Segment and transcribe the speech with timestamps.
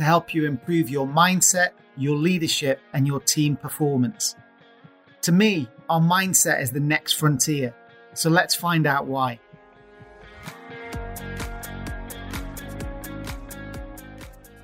[0.00, 4.34] to help you improve your mindset, your leadership, and your team performance.
[5.20, 7.74] To me, our mindset is the next frontier.
[8.14, 9.38] So let's find out why.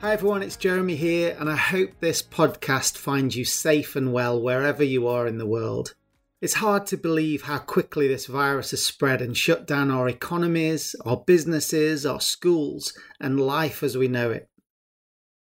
[0.01, 4.41] Hi everyone, it's Jeremy here, and I hope this podcast finds you safe and well
[4.41, 5.95] wherever you are in the world.
[6.41, 10.97] It's hard to believe how quickly this virus has spread and shut down our economies,
[11.05, 14.49] our businesses, our schools, and life as we know it.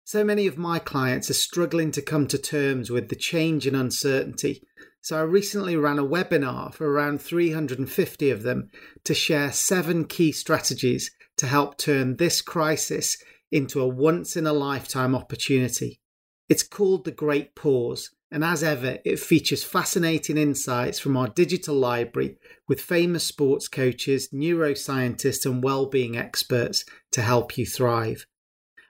[0.07, 3.75] So many of my clients are struggling to come to terms with the change and
[3.75, 4.63] uncertainty.
[5.01, 8.69] So I recently ran a webinar for around 350 of them
[9.05, 13.17] to share seven key strategies to help turn this crisis
[13.51, 16.03] into a once in a lifetime opportunity.
[16.51, 21.77] It's called The Great Pause, and as ever, it features fascinating insights from our digital
[21.77, 22.37] library
[22.69, 28.27] with famous sports coaches, neuroscientists, and well-being experts to help you thrive.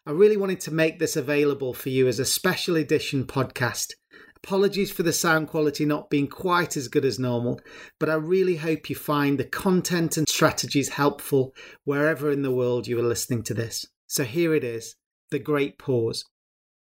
[0.06, 3.94] I really wanted to make this available for you as a special edition podcast.
[4.36, 7.59] Apologies for the sound quality not being quite as good as normal,
[7.98, 11.54] but I really hope you find the content and strategies helpful
[11.84, 13.87] wherever in the world you are listening to this.
[14.06, 14.94] So here it is
[15.31, 16.26] The Great Pause.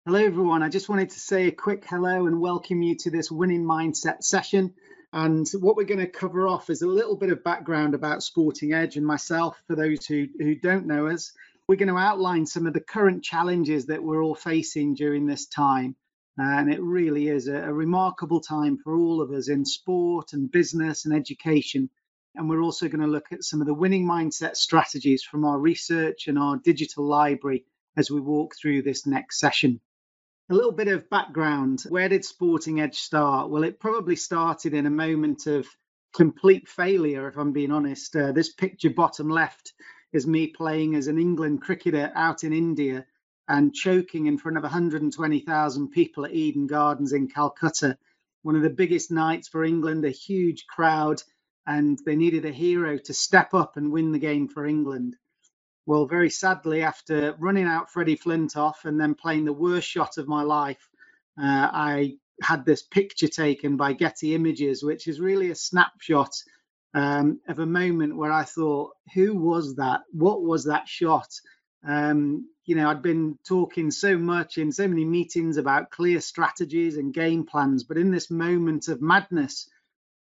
[0.07, 0.65] Hello, everyone.
[0.65, 4.25] I just wanted to say a quick hello and welcome you to this winning mindset
[4.25, 4.75] session.
[5.13, 8.73] And what we're going to cover off is a little bit of background about Sporting
[8.73, 11.31] Edge and myself for those who, who don't know us
[11.69, 15.47] we're going to outline some of the current challenges that we're all facing during this
[15.47, 15.97] time.
[16.37, 20.51] And it really is a, a, remarkable time for all of us in sport and
[20.51, 21.89] business and education.
[22.35, 25.59] And we're also going to look at some of the winning mindset strategies from our
[25.59, 27.65] research and our digital library
[27.97, 29.81] as we walk through this next session.
[30.51, 31.85] A little bit of background.
[31.89, 33.49] Where did Sporting Edge start?
[33.49, 35.67] Well, it probably started in a moment of
[36.13, 38.15] complete failure, if I'm being honest.
[38.17, 39.73] Uh, this picture, bottom left,
[40.15, 43.05] is me playing as an England cricketer out in India
[43.49, 47.99] and choking in front of 120,000 people at Eden Gardens in Calcutta.
[48.43, 51.21] One of the biggest nights for England, a huge crowd,
[51.67, 55.17] and they needed a hero to step up and win the game for England.
[55.85, 60.29] Well, very sadly, after running out Freddie Flintoff and then playing the worst shot of
[60.29, 60.89] my life,
[61.39, 66.35] uh, I had this picture taken by Getty Images, which is really a snapshot
[66.95, 70.03] um, of a moment where I thought, who was that?
[70.13, 71.29] What was that shot?
[71.87, 76.97] Um, you know, I'd been talking so much in so many meetings about clear strategies
[76.97, 79.69] and game plans, but in this moment of madness,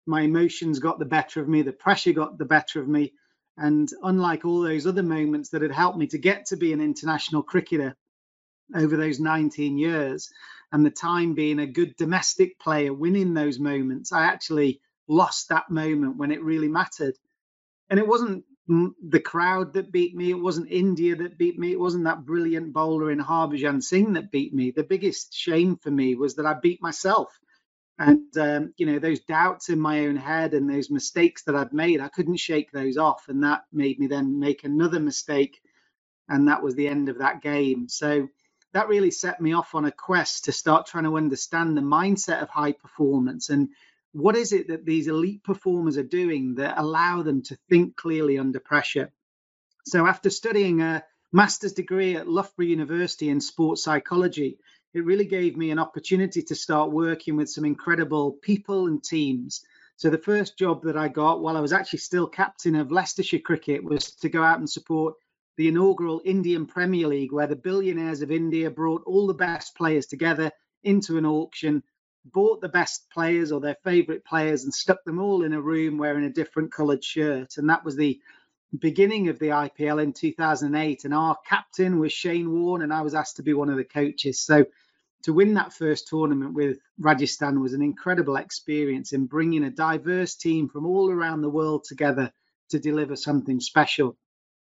[0.07, 3.13] my emotions got the better of me, the pressure got the better of me.
[3.57, 6.81] And unlike all those other moments that had helped me to get to be an
[6.81, 7.97] international cricketer
[8.75, 10.31] over those 19 years,
[10.73, 15.71] and the time being a good domestic player, winning those moments, I actually lost that
[15.71, 17.15] moment when it really mattered.
[17.91, 20.31] And it wasn't the crowd that beat me.
[20.31, 21.73] It wasn't India that beat me.
[21.73, 24.73] It wasn't that brilliant bowler in Harbhajan Singh that beat me.
[24.73, 27.39] The biggest shame for me was that I beat myself.
[27.99, 31.73] And, um, you know, those doubts in my own head and those mistakes that I'd
[31.73, 33.25] made, I couldn't shake those off.
[33.29, 35.61] And that made me then make another mistake.
[36.29, 37.89] And that was the end of that game.
[37.89, 38.29] So
[38.75, 42.43] that really set me off on a quest to start trying to understand the mindset
[42.43, 43.69] of high performance and
[44.17, 48.39] what is it that these elite performers are doing that allow them to think clearly
[48.39, 49.13] under pressure?
[49.85, 54.59] So, after studying a master's degree at Loughborough University in sports psychology,
[54.95, 59.63] it really gave me an opportunity to start working with some incredible people and teams.
[59.97, 63.41] So, the first job that I got while I was actually still captain of Leicestershire
[63.41, 65.17] Cricket was to go out and support
[65.59, 70.07] the inaugural Indian Premier League, where the billionaires of India brought all the best players
[70.07, 70.53] together
[70.83, 71.83] into an auction
[72.33, 75.99] bought the best players or their favorite players and stuck them all in a room
[75.99, 77.57] wearing a different colored shirt.
[77.57, 78.21] And that was the
[78.79, 83.15] beginning of the IPL in 2008, and our captain was Shane Warne, and I was
[83.15, 84.41] asked to be one of the coaches.
[84.41, 84.67] So
[85.23, 90.37] to win that first tournament with Rajasthan was an incredible experience in bringing a diverse
[90.37, 92.33] team from all around the world together
[92.71, 94.17] to deliver something special.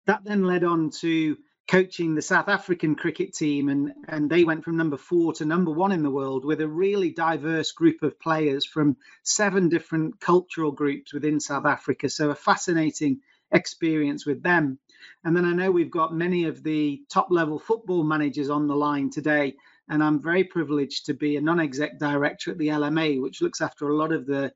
[0.07, 1.37] That then led on to
[1.67, 5.71] coaching the South African cricket team, and, and they went from number four to number
[5.71, 10.73] one in the world with a really diverse group of players from seven different cultural
[10.73, 12.09] groups within South Africa.
[12.09, 13.21] So, a fascinating
[13.51, 14.79] experience with them.
[15.25, 18.77] And then I know we've got many of the top level football managers on the
[18.77, 19.55] line today.
[19.89, 23.61] And I'm very privileged to be a non exec director at the LMA, which looks
[23.61, 24.53] after a lot of the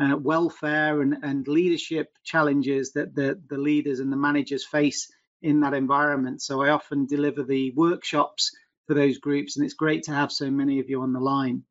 [0.00, 5.60] uh, welfare and, and leadership challenges that the, the leaders and the managers face in
[5.60, 6.42] that environment.
[6.42, 8.50] So I often deliver the workshops
[8.86, 11.64] for those groups, and it's great to have so many of you on the line.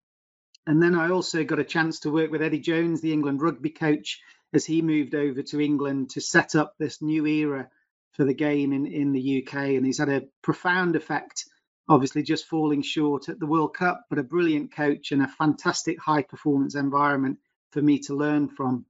[0.68, 3.71] And then I also got a chance to work with Eddie Jones, the England rugby
[3.71, 4.21] coach,
[4.53, 7.69] as he moved over to England to set up this new era
[8.12, 9.53] for the game in, in the UK.
[9.56, 11.45] And he's had a profound effect,
[11.88, 16.00] obviously, just falling short at the World Cup, but a brilliant coach and a fantastic
[16.00, 17.39] high performance environment
[17.71, 18.85] for me to learn from.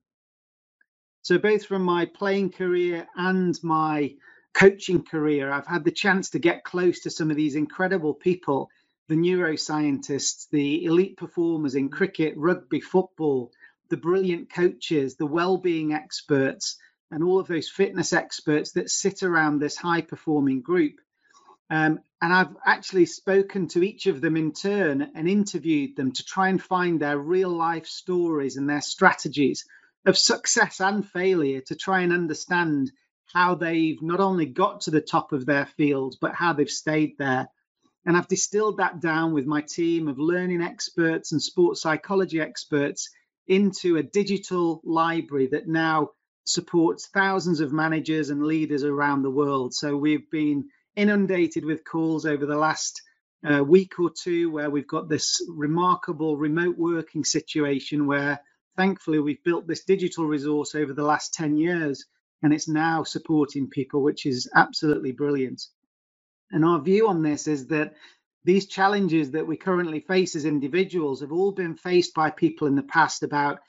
[1.21, 4.15] So, both from my playing career and my
[4.53, 8.69] coaching career, I've had the chance to get close to some of these incredible people
[9.11, 13.51] the neuroscientists, the elite performers in cricket, rugby, football,
[13.89, 16.77] the brilliant coaches, the well-being experts,
[17.11, 20.93] and all of those fitness experts that sit around this high-performing group.
[21.69, 26.23] Um, and I've actually spoken to each of them in turn and interviewed them to
[26.23, 29.65] try and find their real life stories and their strategies
[30.05, 32.91] of success and failure to try and understand
[33.33, 37.17] how they've not only got to the top of their field, but how they've stayed
[37.17, 37.47] there.
[38.05, 43.09] And I've distilled that down with my team of learning experts and sports psychology experts
[43.47, 46.09] into a digital library that now
[46.45, 49.73] supports thousands of managers and leaders around the world.
[49.73, 53.01] So we've been inundated with calls over the last
[53.49, 58.39] uh, week or two where we've got this remarkable remote working situation where
[58.77, 62.05] thankfully we've built this digital resource over the last 10 years
[62.41, 65.63] and it's now supporting people, which is absolutely brilliant.
[66.51, 67.93] And our view on this is that
[68.43, 72.75] these challenges that we currently face as individuals have all been faced by people in
[72.75, 73.59] the past about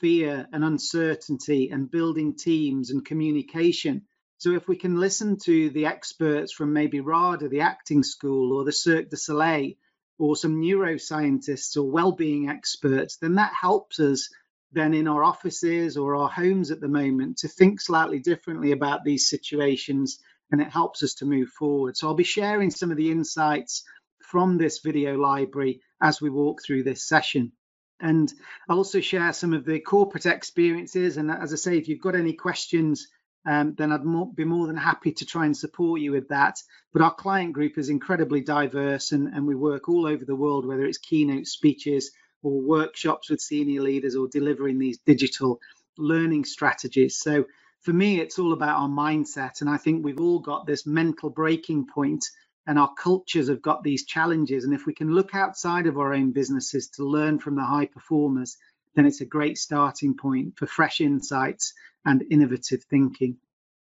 [0.00, 4.02] fear and uncertainty and building teams and communication.
[4.38, 8.64] So, if we can listen to the experts from maybe RADA, the acting school, or
[8.64, 9.72] the Cirque du Soleil,
[10.18, 14.30] or some neuroscientists or well-being experts, then that helps us
[14.72, 19.04] then in our offices or our homes at the moment to think slightly differently about
[19.04, 20.20] these situations
[20.50, 21.96] and it helps us to move forward.
[21.96, 23.84] So I'll be sharing some of the insights
[24.20, 27.52] from this video library as we walk through this session.
[28.00, 28.32] And
[28.68, 31.16] I'll also share some of the corporate experiences.
[31.16, 33.08] And as I say, if you've got any questions,
[33.46, 36.62] um, then I'd more, be more than happy to try and support you with that.
[36.92, 40.66] But our client group is incredibly diverse and, and we work all over the world,
[40.66, 42.10] whether it's keynote speeches
[42.42, 45.60] or workshops with senior leaders or delivering these digital
[45.96, 47.16] learning strategies.
[47.16, 47.44] So
[47.82, 49.60] for me, it's all about our mindset.
[49.60, 52.24] And I think we've all got this mental breaking point
[52.66, 54.64] and our cultures have got these challenges.
[54.64, 57.86] And if we can look outside of our own businesses to learn from the high
[57.86, 58.56] performers,
[58.94, 63.38] then it's a great starting point for fresh insights and innovative thinking.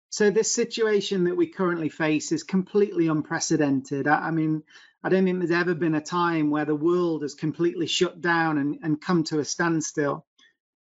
[0.10, 4.08] So, this situation that we currently face is completely unprecedented.
[4.08, 4.64] I, mean,
[5.04, 8.60] I don't think there's ever been a time where the world has completely shut down
[8.60, 10.26] and, and come to a standstill.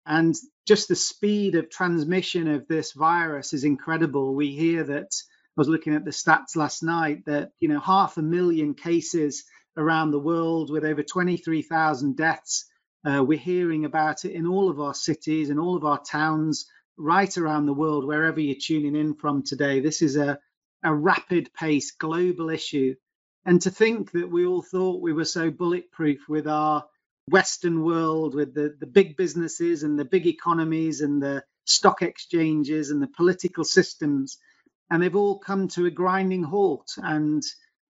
[0.08, 4.34] And just the speed of transmission of this virus is incredible.
[4.34, 5.12] We hear that
[5.58, 9.44] I was looking at the stats last night that you know half a million cases
[9.76, 12.66] around the world with over 23,000 deaths.
[13.06, 16.66] Uh, we're hearing about it in all of our cities and all of our towns
[16.98, 19.80] right around the world, wherever you're tuning in from today.
[19.80, 20.40] This is a,
[20.84, 22.96] a rapid pace global issue.
[23.48, 26.86] And to think that we all thought we were so bulletproof with our
[27.30, 32.92] Western world, with the, the big businesses and the big economies and the stock exchanges
[32.92, 34.38] and the political systems
[34.89, 36.94] and they've all come to a grinding halt.
[36.98, 37.44] And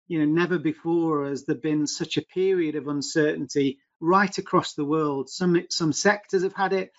[0.08, 4.86] you know, never before has there been such a period of uncertainty right across the
[4.86, 5.30] world.
[5.30, 6.92] Some some sectors have had it,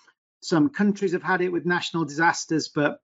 [0.42, 2.98] some countries have had it with national disasters, but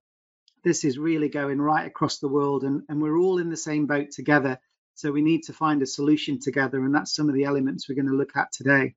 [0.62, 3.86] this is really going right across the world, and, and we're all in the same
[3.86, 4.58] boat together.
[4.94, 7.96] So we need to find a solution together, and that's some of the elements we're
[7.96, 8.94] going to look at today.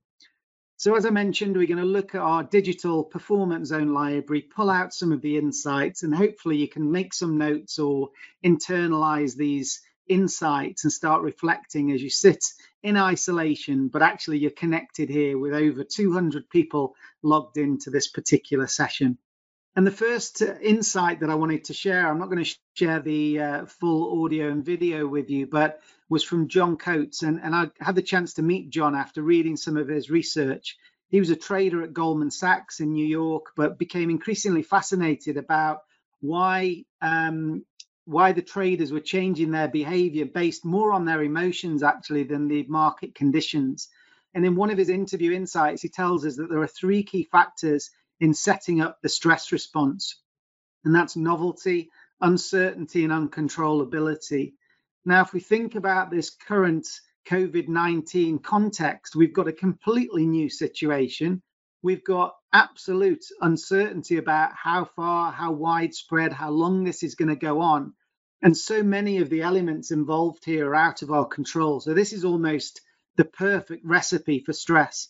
[0.76, 4.70] So as I mentioned, we're going to look at our digital performance zone library, pull
[4.70, 8.10] out some of the insights, and hopefully you can make some notes or
[8.44, 12.44] internalize these insights and start reflecting as you sit
[12.84, 18.68] in isolation, but actually you're connected here with over 200 people logged into this particular
[18.68, 19.18] session.
[19.78, 23.40] And the first insight that I wanted to share, I'm not going to share the
[23.40, 27.22] uh, full audio and video with you, but was from John Coates.
[27.22, 30.76] And, and I had the chance to meet John after reading some of his research.
[31.10, 35.82] He was a trader at Goldman Sachs in New York, but became increasingly fascinated about
[36.20, 37.64] why um,
[38.04, 42.64] why the traders were changing their behavior based more on their emotions actually than the
[42.64, 43.88] market conditions.
[44.34, 47.28] And in one of his interview insights, he tells us that there are three key
[47.30, 50.20] factors in setting up the stress response,
[50.84, 54.54] and that's novelty, uncertainty, and uncontrollability.
[55.04, 56.86] Now, if we think about this current
[57.28, 61.42] COVID 19 context, we've got a completely new situation.
[61.82, 67.36] We've got absolute uncertainty about how far, how widespread, how long this is going to
[67.36, 67.92] go on.
[68.42, 71.80] And so many of the elements involved here are out of our control.
[71.80, 72.80] So, this is almost
[73.16, 75.08] the perfect recipe for stress.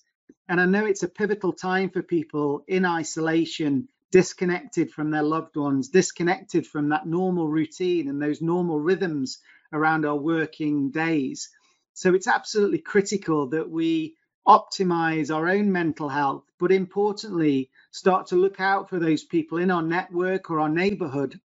[0.49, 5.57] And I know it's a pivotal time for people in isolation, disconnected from their loved
[5.57, 9.39] ones, disconnected from that normal routine and those normal rhythms
[9.73, 11.51] around our working days.
[11.93, 18.37] So it's absolutely critical that we optimize our own mental health, but importantly, start to
[18.37, 21.39] look out for those people in our network or our neighborhood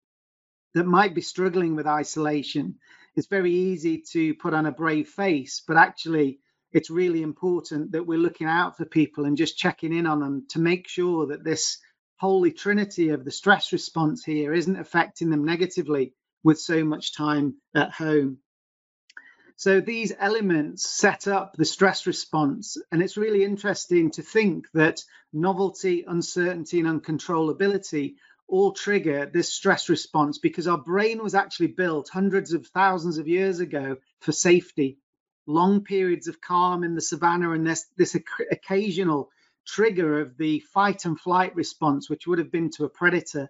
[0.74, 2.76] that might be struggling with isolation.
[3.16, 6.40] It's very easy to put on a brave face, but actually,
[6.72, 10.46] it's really important that we're looking out for people and just checking in on them
[10.50, 11.78] to make sure that this
[12.16, 16.12] holy trinity of the stress response here isn't affecting them negatively
[16.44, 18.38] with so much time at home.
[19.56, 22.78] So these elements set up the stress response.
[22.90, 28.14] And it's really interesting to think that novelty, uncertainty, and uncontrollability
[28.48, 33.28] all trigger this stress response because our brain was actually built hundreds of thousands of
[33.28, 34.98] years ago for safety
[35.50, 38.16] long periods of calm in the savannah and this, this
[38.50, 39.30] occasional
[39.66, 43.48] trigger of the fight and flight response, which would have been to a predator.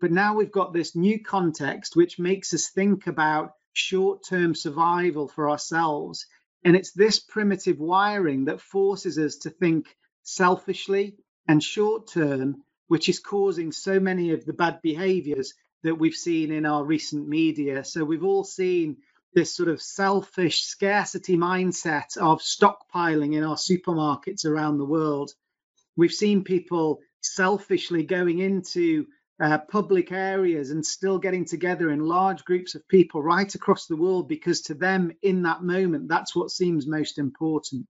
[0.00, 5.28] But now we've got this new context, which makes us think about short term survival
[5.28, 6.26] for ourselves.
[6.64, 9.86] And it's this primitive wiring that forces us to think
[10.22, 11.16] selfishly
[11.48, 16.52] and short term, which is causing so many of the bad behaviors that we've seen
[16.52, 17.84] in our recent media.
[17.84, 18.98] So we've all seen
[19.36, 25.30] this sort of selfish scarcity mindset of stockpiling in our supermarkets around the world.
[25.94, 29.04] We've seen people selfishly going into
[29.38, 33.96] uh, public areas and still getting together in large groups of people right across the
[33.96, 37.86] world because to them in that moment that's what seems most important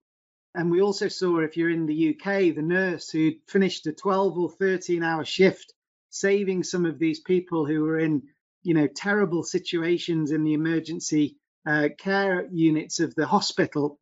[0.57, 4.37] and we also saw if you're in the UK the nurse who finished a 12
[4.37, 5.73] or 13 hour shift
[6.11, 8.23] saving some of these people who were in
[8.67, 13.99] you know terrible situations in the emergency uh, care units of the hospital,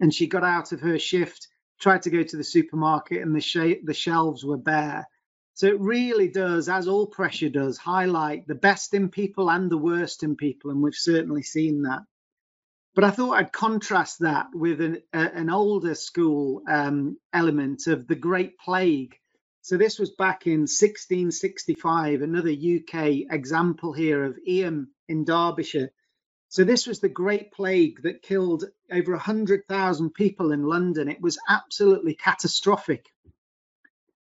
[0.00, 1.48] and she got out of her shift,
[1.80, 5.06] tried to go to the supermarket, and the sh- the shelves were bare.
[5.54, 9.78] So it really does, as all pressure does, highlight the best in people and the
[9.78, 12.02] worst in people, and we've certainly seen that.
[12.94, 18.14] But I thought I'd contrast that with an, an older school um, element of the
[18.14, 19.16] Great Plague,
[19.66, 25.90] so this was back in 1665, another UK example here of Eyam in Derbyshire.
[26.48, 31.08] So this was the Great Plague that killed over 100,000 people in London.
[31.08, 33.06] It was absolutely catastrophic.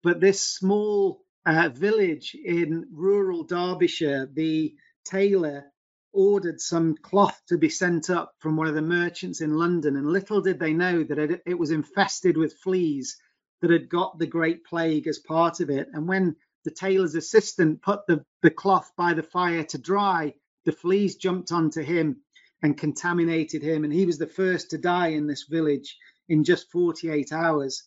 [0.02, 5.66] But this small uh, village in rural Derbyshire, the tailor
[6.12, 9.94] ordered some cloth to be sent up from one of the merchants in London.
[9.94, 13.16] And little did they know that it, it was infested with fleas
[13.60, 15.88] that had got the Great Plague as part of it.
[15.92, 20.34] And when the tailor's assistant put the, the cloth by the fire to dry,
[20.64, 22.20] the fleas jumped onto him
[22.62, 23.84] and contaminated him.
[23.84, 25.96] And he was the first to die in this village
[26.28, 27.84] in just 48 hours.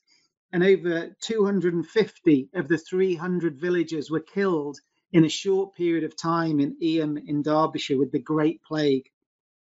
[0.51, 4.79] And over 250 of the 300 villagers were killed
[5.13, 9.09] in a short period of time in Eyam in Derbyshire with the Great Plague.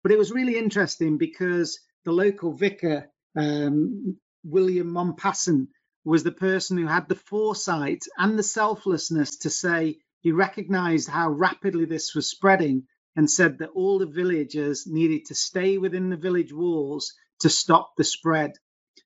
[0.03, 5.69] But it was really interesting because the local vicar, um, William Mompesson,
[6.07, 11.29] was the person who had the foresight and the selflessness to say he recognized how
[11.31, 12.87] rapidly this was spreading
[13.17, 17.91] and said that all the villagers needed to stay within the village walls to stop
[17.97, 18.53] the spread.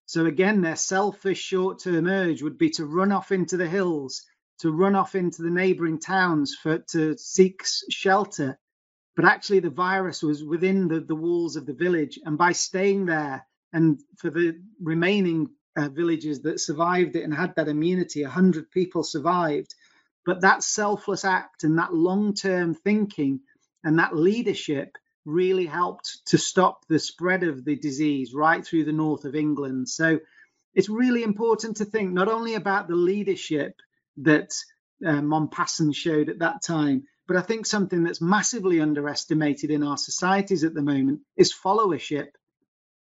[0.05, 4.23] So, again, their selfish short term urge would be to run off into the hills,
[4.59, 8.59] to run off into the neighboring towns for, to seek shelter.
[9.17, 12.19] But actually, the virus was within the, the walls of the village.
[12.25, 17.55] And by staying there, and for the remaining uh, villages that survived it and had
[17.57, 18.23] that immunity.
[18.23, 19.75] 100 people survived.
[20.27, 23.41] But that selfless act and that long term thinking
[23.83, 28.93] and that leadership really helped to stop the spread of the disease right through the
[28.93, 29.89] north of England.
[29.89, 30.21] So
[30.75, 33.75] it's really important to think not only about the leadership
[34.19, 34.51] that
[35.07, 35.23] uh,
[35.93, 37.05] showed at that time.
[37.27, 42.29] But I think something that's massively underestimated in our societies at the moment is followership.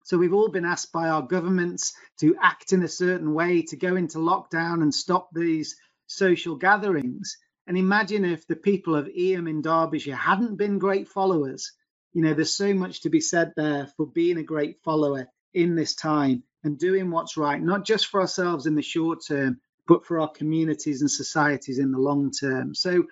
[0.03, 3.77] So we've all been asked by our governments to act in a certain way, to
[3.77, 5.75] go into lockdown and stop these
[6.08, 7.38] social gatherings.
[7.67, 11.72] And imagine if the people of Eyam in Derbyshire hadn't been great followers.
[12.13, 15.75] You know, there's so much to be said there for being a great follower in
[15.75, 20.05] this time and doing what's right, not just for ourselves in the short term, but
[20.05, 22.75] for our communities and societies in the long term.
[22.75, 23.05] So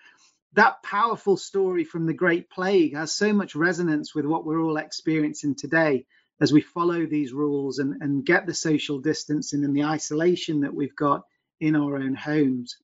[0.54, 4.78] that powerful story from the Great Plague has so much resonance with what we're all
[4.78, 6.06] experiencing today
[6.42, 10.74] as we follow these rules and, and get the social distancing and the isolation that
[10.74, 11.24] we've got
[11.60, 12.78] in our own homes.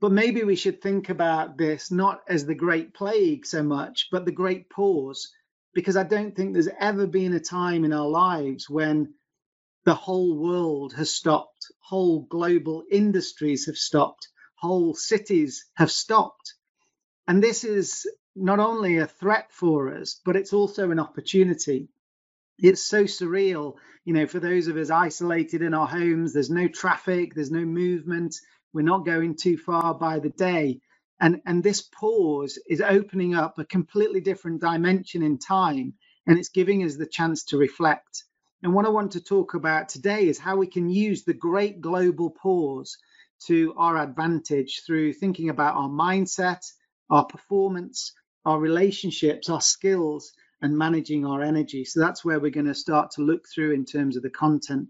[0.00, 4.24] But maybe we should think about this not as the Great Plague so much, but
[4.24, 5.32] the Great Pause,
[5.72, 9.14] because I don't think there's ever been a time in our lives when
[9.84, 16.54] the whole world has stopped, whole global industries have stopped, whole cities have stopped.
[17.28, 21.88] And this is not only a threat for us, but it's also an opportunity.
[22.58, 23.74] It's so surreal,
[24.06, 27.64] you know, for those of us isolated in our homes, there's no traffic, there's no
[27.66, 28.36] movement,
[28.72, 30.80] we're not going too far by the day.
[31.20, 35.94] And, and this pause is opening up a completely different dimension in time,
[36.26, 38.24] and it's giving us the chance to reflect.
[38.62, 41.80] And what I want to talk about today is how we can use the great
[41.82, 42.96] global pause
[43.48, 46.60] to our advantage through thinking about our mindset,
[47.10, 48.12] our performance,
[48.46, 50.32] our relationships, our skills,
[50.64, 51.84] and managing our energy.
[51.84, 54.88] So that's where we're going to start to look through in terms of the content.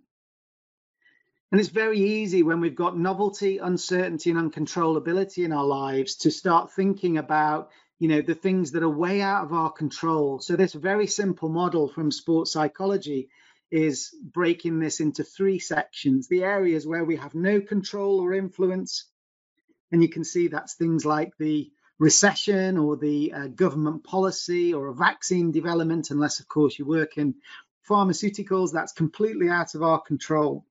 [1.51, 6.31] And it's very easy when we've got novelty, uncertainty, and uncontrollability in our lives to
[6.31, 10.39] start thinking about, you know, the things that are way out of our control.
[10.39, 13.29] So this very simple model from sports psychology
[13.73, 19.07] is breaking this into three sections the areas where we have no control or influence.
[19.91, 24.89] And you can see that's things like the recession or the uh, government policy or
[24.89, 27.35] a vaccine development, unless, of course, you work in
[27.89, 30.65] pharmaceuticals, that's completely out of our control.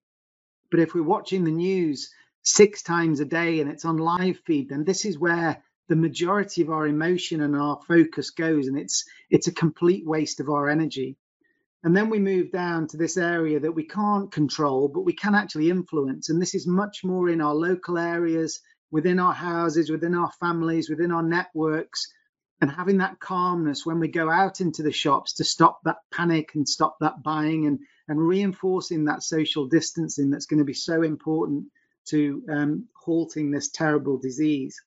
[0.71, 4.69] But if we're watching the news six times a day and it's on live feed,
[4.69, 9.05] then this is where the majority of our emotion and our focus goes, and it's
[9.29, 11.17] it's a complete waste of our energy.
[11.83, 15.35] And then we move down to this area that we can't control, but we can
[15.35, 16.29] actually influence.
[16.29, 18.61] And this is much more in our local areas,
[18.93, 22.13] within our houses, within our families, within our networks,
[22.61, 26.51] and having that calmness when we go out into the shops to stop that panic
[26.53, 31.01] and stop that buying and, and reinforcing that social distancing that's going to be so
[31.01, 31.65] important
[32.05, 34.79] to um, halting this terrible disease.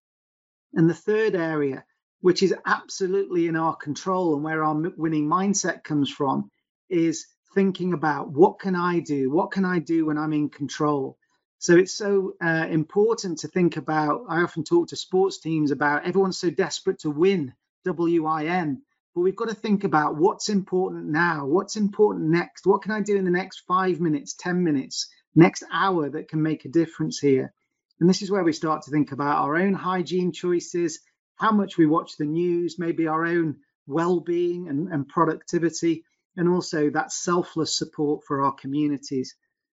[0.73, 1.85] And the third area,
[2.21, 6.49] which is absolutely in our control and where our winning mindset comes from,
[6.89, 9.33] is thinking about what can I do?
[9.33, 11.19] What can I do when I'm in control?
[11.59, 14.25] So it's so uh, important to think about.
[14.29, 18.83] I often talk to sports teams about everyone's so desperate to win, W I N.
[19.15, 23.01] But we've got to think about what's important now, what's important next, what can I
[23.01, 27.19] do in the next five minutes, 10 minutes, next hour that can make a difference
[27.19, 27.55] here.
[27.99, 31.01] And this is where we start to think about our own hygiene choices,
[31.37, 36.05] how much we watch the news, maybe our own well being and, and productivity
[36.37, 39.35] and also that selfless support for our communities.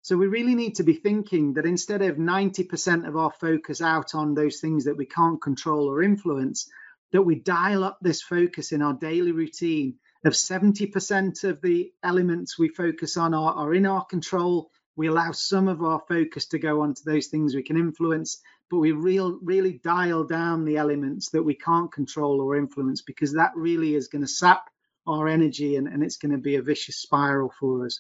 [0.08, 4.16] So we really need to be thinking that instead of 90% of our focus out
[4.16, 6.70] on those things that we can't control or influence,
[7.12, 12.58] that we dial up this focus in our daily routine of 70% of the elements
[12.58, 14.72] we focus on are, are in our control.
[14.96, 18.40] We allow some of our focus to go onto those things we can influence,
[18.70, 23.34] but we real, really dial down the elements that we can't control or influence because
[23.34, 24.70] that really is going to sap
[25.06, 28.00] our energy and, and it's going to be a vicious spiral for us.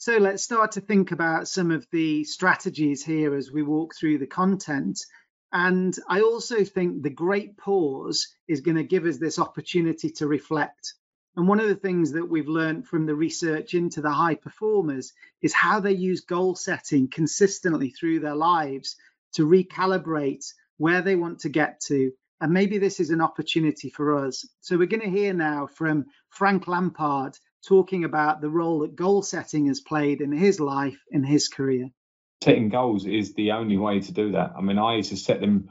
[0.00, 4.18] So let's start to think about some of the strategies here as we walk through
[4.18, 5.00] the content.
[5.52, 10.28] And I also think the great pause is going to give us this opportunity to
[10.28, 10.94] reflect.
[11.34, 15.12] And one of the things that we've learned from the research into the high performers
[15.42, 18.94] is how they use goal setting consistently through their lives
[19.32, 24.24] to recalibrate where they want to get to and maybe this is an opportunity for
[24.24, 24.46] us.
[24.60, 29.22] So we're going to hear now from Frank Lampard talking about the role that goal
[29.22, 31.90] setting has played in his life, in his career.
[32.42, 34.52] Setting goals is the only way to do that.
[34.56, 35.68] I mean, I used to set them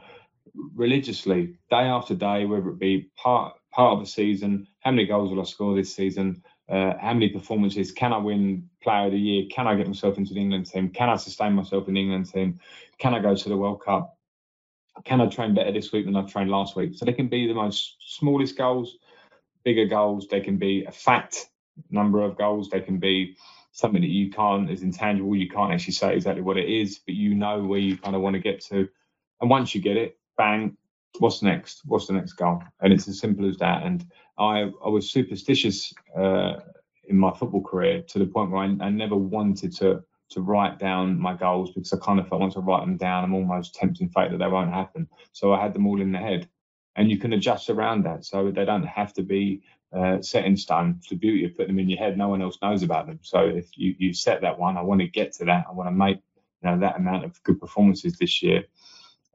[0.76, 5.30] religiously, day after day, whether it be part part of the season, how many goals
[5.30, 9.20] will I score this season, uh, how many performances, can I win Player of the
[9.20, 12.00] Year, can I get myself into the England team, can I sustain myself in the
[12.00, 12.60] England team,
[12.98, 14.18] can I go to the World Cup,
[15.04, 16.96] can I train better this week than I trained last week?
[16.96, 18.98] So they can be the most smallest goals,
[19.64, 20.28] bigger goals.
[20.28, 21.50] They can be a fact
[21.90, 22.70] number of goals.
[22.70, 23.36] They can be
[23.72, 25.36] something that you can't is intangible.
[25.36, 28.22] You can't actually say exactly what it is, but you know where you kind of
[28.22, 28.88] want to get to.
[29.40, 30.78] And once you get it, bang,
[31.20, 31.82] what's next?
[31.86, 32.64] What's the next goal?
[32.82, 33.84] And it's as simple as that.
[33.84, 34.06] And
[34.38, 36.54] I, I was superstitious uh,
[37.06, 40.78] in my football career to the point where I, I, never wanted to to write
[40.78, 43.76] down my goals because I kind of felt once I write them down, I'm almost
[43.76, 45.08] tempting fate that they won't happen.
[45.32, 46.50] So I had them all in the head,
[46.98, 48.26] and you can adjust around that.
[48.26, 49.62] So they don't have to be
[49.94, 50.96] uh, set in stone.
[51.00, 52.18] It's the beauty of putting them in your head.
[52.18, 53.20] No one else knows about them.
[53.22, 55.66] So if you you set that one, I want to get to that.
[55.70, 56.18] I want to make
[56.62, 58.66] you know that amount of good performances this year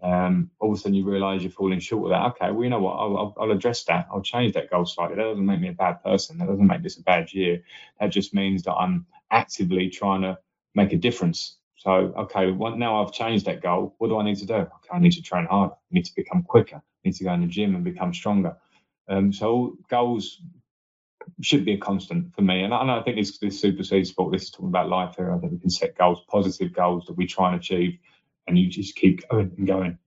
[0.02, 2.26] um, all of a sudden you realise you're falling short of that.
[2.32, 2.94] Okay, well, you know what?
[2.94, 4.08] I'll, I'll, I'll, address that.
[4.12, 5.16] I'll change that goal slightly.
[5.16, 6.38] That doesn't make me a bad person.
[6.38, 7.62] That doesn't make this a bad year.
[8.00, 10.38] That just means that I'm actively trying to
[10.74, 11.56] make a difference.
[11.76, 13.94] So, okay, well, now I've changed that goal.
[13.98, 14.54] What do I need to do?
[14.54, 15.74] Okay, I need to train harder.
[15.74, 16.76] I need to become quicker.
[16.76, 18.56] I need to go in the gym and become stronger.
[19.08, 20.40] Um, so goals
[21.40, 22.62] should be a constant for me.
[22.62, 25.14] And I, and I think this, this super seed sport, this is talking about life
[25.16, 25.32] here.
[25.32, 27.98] I think we can set goals, positive goals that we try and achieve
[28.46, 29.98] and you just keep going and going.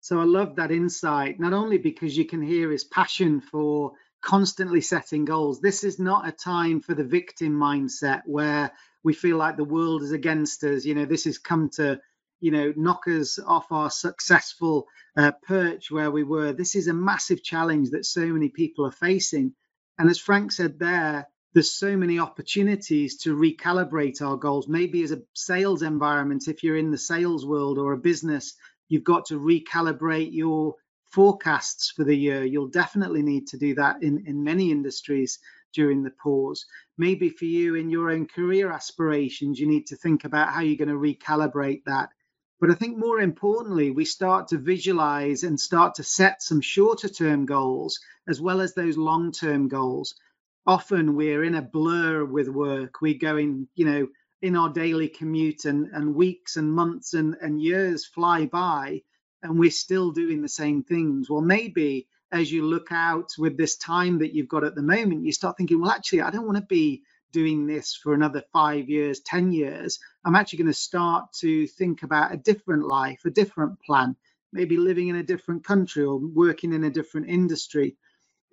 [0.00, 4.80] So I love that insight, not only because you can hear his passion for constantly
[4.80, 5.60] setting goals.
[5.60, 10.02] This is not a time for the victim mindset where we feel like the world
[10.02, 10.84] is against us.
[10.84, 12.00] You know, this has come to,
[12.40, 16.52] you know, knock us off our successful uh, perch where we were.
[16.52, 19.54] This is a massive challenge that so many people are facing.
[19.98, 24.68] And as Frank said there, there's so many opportunities to recalibrate our goals.
[24.68, 28.54] Maybe as a sales environment, if you're in the sales world or a business,
[28.88, 30.74] you've got to recalibrate your
[31.12, 32.44] forecasts for the year.
[32.44, 35.38] You'll definitely need to do that in, in many industries
[35.72, 36.66] during the pause.
[36.98, 40.76] Maybe for you in your own career aspirations, you need to think about how you're
[40.76, 42.10] going to recalibrate that.
[42.60, 47.08] But I think more importantly, we start to visualize and start to set some shorter
[47.08, 50.14] term goals as well as those long term goals
[50.66, 53.00] often we're in a blur with work.
[53.00, 54.08] We're going, you know,
[54.42, 59.02] in our daily commute and, and weeks and months and, and years fly by
[59.42, 61.30] and we're still doing the same things.
[61.30, 65.24] Well, maybe as you look out with this time that you've got at the moment,
[65.24, 67.02] you start thinking, well, actually, I don't want to be
[67.36, 69.98] doing this for another five years, 10 years.
[70.24, 74.16] I'm actually going to start to think about a different life, a different plan,
[74.54, 77.98] maybe living in a different country or working in a different industry.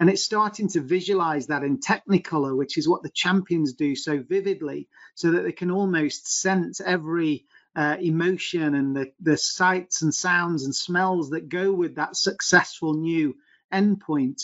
[0.01, 4.21] And it's starting to visualize that in Technicolor, which is what the champions do so
[4.21, 7.45] vividly, so that they can almost sense every
[7.77, 12.95] uh, emotion and the, the sights and sounds and smells that go with that successful
[12.95, 13.33] new
[13.73, 14.41] endpoint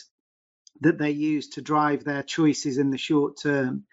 [0.79, 3.83] that they use to drive their choices in the short term.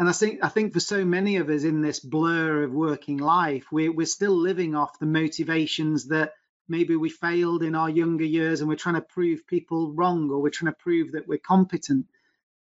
[0.00, 3.18] And I think I think for so many of us in this blur of working
[3.18, 6.32] life, we're, we're still living off the motivations that
[6.70, 10.40] maybe we failed in our younger years and we're trying to prove people wrong or
[10.40, 12.06] we're trying to prove that we're competent.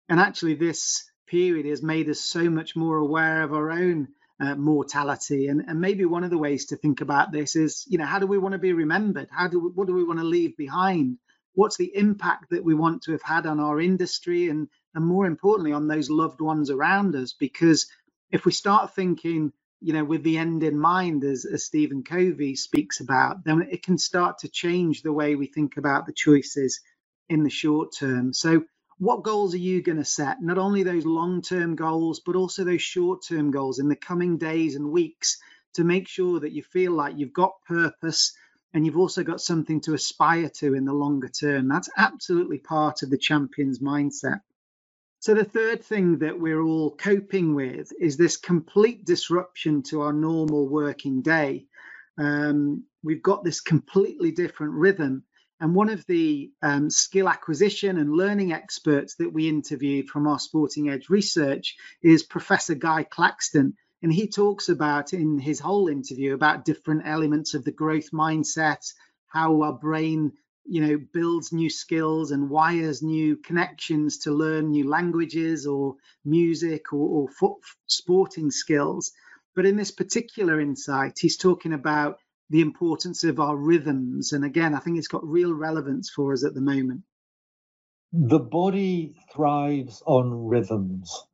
[0.07, 4.09] And actually, this period has made us so much more aware of our own
[4.39, 5.47] uh, mortality.
[5.47, 8.19] And, and maybe one of the ways to think about this is, you know, how
[8.19, 9.29] do we want to be remembered?
[9.31, 11.17] How do we, what do we want to leave behind?
[11.55, 15.27] What's the impact that we want to have had on our industry and, and more
[15.27, 17.33] importantly, on those loved ones around us?
[17.33, 17.87] Because
[18.31, 22.55] if we start thinking you know, with the end in mind, as, as Stephen Covey
[22.55, 26.81] speaks about, then it can start to change the way we think about the choices
[27.29, 28.33] in the short term.
[28.33, 28.63] So,
[28.99, 30.41] what goals are you going to set?
[30.41, 34.39] Not only those long term goals, but also those short term goals in the coming
[34.39, 35.37] days and weeks
[35.75, 38.33] to make sure that you feel like you've got purpose
[38.73, 41.67] and you've also got something to aspire to in the longer term.
[41.69, 44.41] That's absolutely part of the champion's mindset.
[45.25, 50.13] So, the third thing that we're all coping with is this complete disruption to our
[50.13, 51.65] normal working day.
[52.19, 55.23] Um, we've got this completely different rhythm.
[55.59, 60.37] And one of the um, skill acquisition and learning experts that we interviewed from our
[60.37, 63.73] Sporting Edge research is Professor Guy Claxton.
[64.03, 68.93] And he talks about in his whole interview about different elements of the growth mindset,
[69.25, 70.33] how our brain
[70.65, 76.93] you know builds new skills and wires new connections to learn new languages or music
[76.93, 79.11] or, or sporting skills.
[79.55, 84.31] But in this particular insight he's talking about the importance of our rhythms.
[84.33, 87.01] And again i think it's got real relevance for us at the moment.
[88.11, 91.25] The body thrives on rhythms.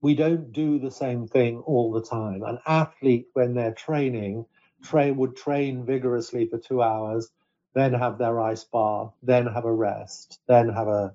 [0.00, 2.42] We don't do the same thing all the time.
[2.42, 4.46] An athlete when they're training
[4.82, 7.30] train would train vigorously for two hours
[7.74, 11.14] then have their ice bath, then have a rest, then have a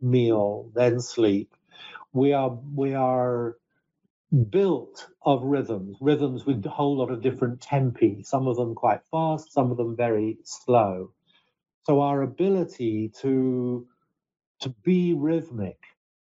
[0.00, 1.54] meal, then sleep.
[2.12, 3.56] We are we are
[4.50, 9.00] built of rhythms, rhythms with a whole lot of different tempi, some of them quite
[9.10, 11.12] fast, some of them very slow.
[11.84, 13.86] So our ability to
[14.60, 15.78] to be rhythmic,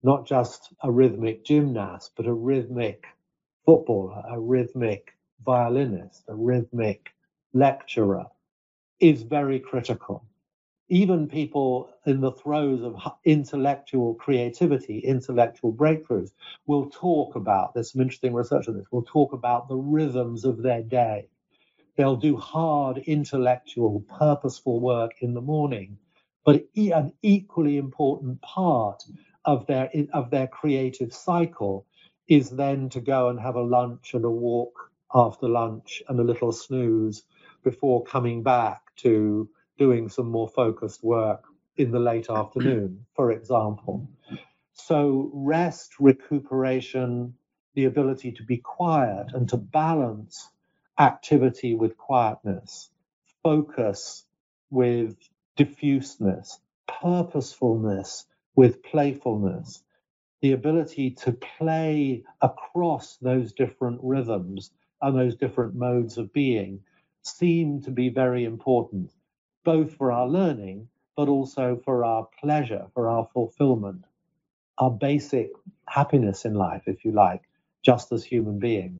[0.02, 3.04] not just a rhythmic gymnast, but a rhythmic
[3.66, 7.10] footballer, a rhythmic violinist, a rhythmic
[7.54, 8.26] lecturer,
[9.00, 10.24] is very critical.
[10.88, 16.30] Even people in the throes of intellectual creativity, intellectual breakthroughs,
[16.66, 20.62] will talk about, there's some interesting research on this, will talk about the rhythms of
[20.62, 21.28] their day.
[21.96, 25.98] They'll do hard, intellectual, purposeful work in the morning,
[26.44, 29.02] but an equally important part
[29.44, 31.86] of their, of their creative cycle
[32.28, 36.24] is then to go and have a lunch and a walk after lunch and a
[36.24, 37.24] little snooze
[37.66, 41.42] before coming back to doing some more focused work
[41.76, 44.08] in the late afternoon, for example.
[44.74, 47.34] So, rest, recuperation,
[47.74, 50.48] the ability to be quiet and to balance
[50.96, 52.88] activity with quietness,
[53.42, 54.24] focus
[54.70, 55.16] with
[55.56, 59.82] diffuseness, purposefulness with playfulness,
[60.40, 64.70] the ability to play across those different rhythms
[65.02, 66.80] and those different modes of being
[67.26, 69.12] seem to be very important,
[69.64, 74.04] both for our learning, but also for our pleasure, for our fulfillment,
[74.78, 75.50] our basic
[75.88, 77.42] happiness in life, if you like,
[77.82, 78.98] just as human beings.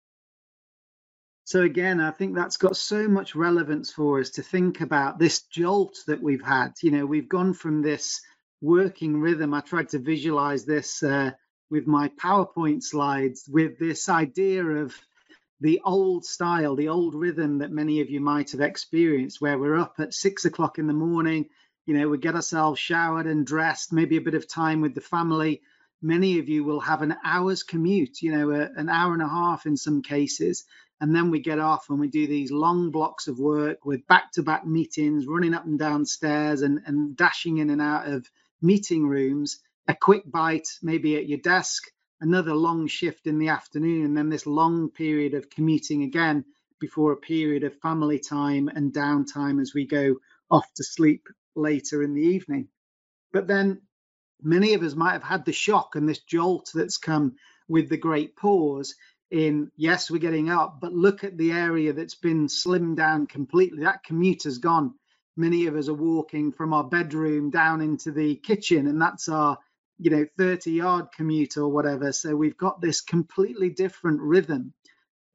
[1.45, 5.43] So, again, I think that's got so much relevance for us to think about this
[5.43, 6.73] jolt that we've had.
[6.83, 8.21] You know, we've gone from this
[8.61, 9.55] working rhythm.
[9.55, 11.31] I tried to visualize this uh,
[11.71, 14.95] with my PowerPoint slides with this idea of
[15.61, 19.79] the old style, the old rhythm that many of you might have experienced, where we're
[19.79, 21.49] up at six o'clock in the morning,
[21.87, 25.01] you know, we get ourselves showered and dressed, maybe a bit of time with the
[25.01, 25.63] family.
[26.03, 29.29] Many of you will have an hour's commute, you know, a, an hour and a
[29.29, 30.65] half in some cases.
[31.01, 34.33] And then we get off and we do these long blocks of work with back
[34.33, 38.29] to back meetings, running up and down stairs and, and dashing in and out of
[38.61, 41.85] meeting rooms, a quick bite maybe at your desk,
[42.21, 46.45] another long shift in the afternoon, and then this long period of commuting again
[46.81, 50.17] before a period of family time and downtime as we go
[50.51, 52.69] off to sleep later in the evening.
[53.33, 53.81] But then
[54.43, 57.37] many of us might have had the shock and this jolt that's come
[57.69, 58.95] with the great pause
[59.31, 63.83] in yes we're getting up but look at the area that's been slimmed down completely
[63.83, 64.95] that commute has gone
[65.37, 69.59] many of us are walking from our bedroom down into the kitchen and that's our
[69.99, 72.13] you know 30 yard commute or whatever.
[72.13, 74.75] So we've got this completely different rhythm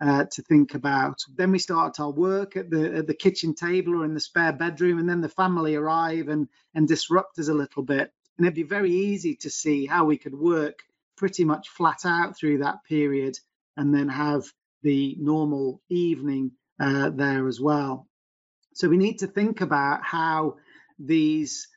[0.02, 1.19] uh, to think about.
[1.36, 4.54] Then we start our work at the at the kitchen table or in the spare
[4.54, 8.12] bedroom and then the family arrive and and disrupt us a little bit.
[8.38, 10.80] And it'd be very easy to see how we could work
[11.17, 13.38] pretty much flat out through that period
[13.78, 14.43] and then have
[14.82, 18.08] the normal evening uh, there as well.
[18.74, 20.56] So we need to think about how
[20.97, 21.67] these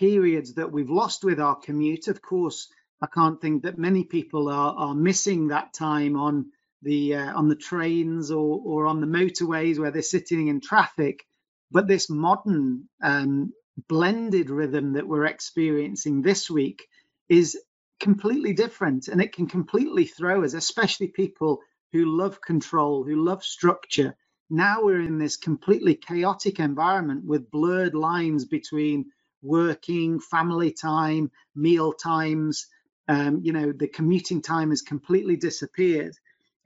[0.00, 2.08] periods that we've lost with our commute.
[2.08, 6.46] Of course, I can't think that many people are, are missing that time on
[6.82, 11.24] the uh, on the trains or or on the motorways where they're sitting in traffic.
[11.70, 13.52] But this modern um,
[13.88, 16.86] blended rhythm that we're experiencing this week
[17.28, 17.58] is
[18.00, 21.60] completely different, and it can completely throw us, especially people
[21.92, 24.16] who love control, who love structure.
[24.48, 29.04] Now we're in this completely chaotic environment with blurred lines between
[29.42, 32.66] working, family time, meal times.
[33.08, 36.14] Um, you know, the commuting time has completely disappeared.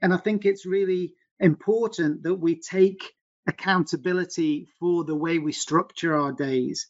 [0.01, 3.13] And I think it's really important that we take
[3.47, 6.87] accountability for the way we structure our days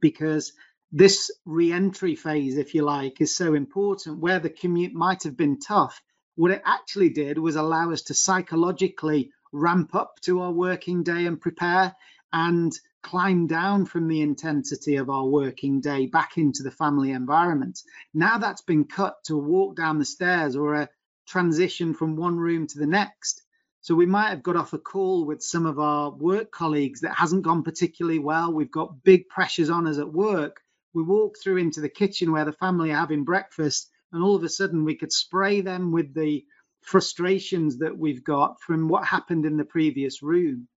[0.00, 0.52] because
[0.92, 5.58] this re-entry phase if you like is so important where the commute might have been
[5.58, 6.00] tough
[6.34, 11.26] what it actually did was allow us to psychologically ramp up to our working day
[11.26, 11.94] and prepare
[12.32, 12.72] and
[13.02, 17.80] climb down from the intensity of our working day back into the family environment.
[18.14, 20.88] Now that's been cut to a walk down the stairs or a
[21.26, 23.42] transition from one room to the next.
[23.80, 27.16] So we might have got off a call with some of our work colleagues that
[27.16, 28.52] hasn't gone particularly well.
[28.52, 30.60] We've got big pressures on us at work.
[30.94, 34.44] We walk through into the kitchen where the family are having breakfast, and all of
[34.44, 36.44] a sudden we could spray them with the
[36.82, 40.68] frustrations that we've got from what happened in the previous room.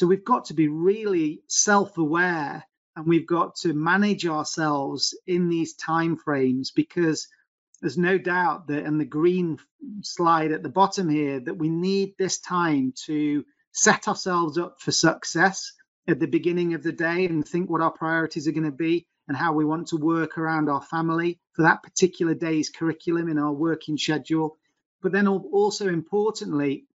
[0.00, 2.64] So we've got to be really self-aware
[2.96, 7.28] and we've got to manage ourselves in these time frames because
[7.82, 9.58] there's no doubt that in the green
[10.00, 14.90] slide at the bottom here that we need this time to set ourselves up for
[14.90, 15.70] success
[16.08, 19.06] at the beginning of the day and think what our priorities are going to be
[19.28, 23.38] and how we want to work around our family for that particular day's curriculum in
[23.38, 24.56] our working schedule.
[25.02, 26.86] But then also importantly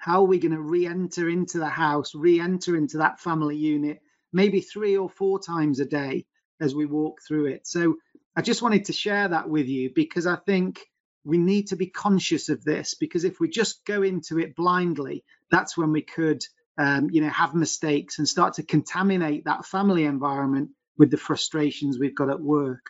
[0.00, 4.00] how are we going to re-enter into the house, re-enter into that family unit,
[4.32, 6.24] maybe three or four times a day
[6.58, 7.66] as we walk through it.
[7.66, 7.96] So
[8.34, 10.80] I just wanted to share that with you because I think
[11.22, 15.22] we need to be conscious of this because if we just go into it blindly,
[15.50, 16.42] that's when we could
[16.78, 21.98] um, you know, have mistakes and start to contaminate that family environment with the frustrations
[21.98, 22.86] we've got at work.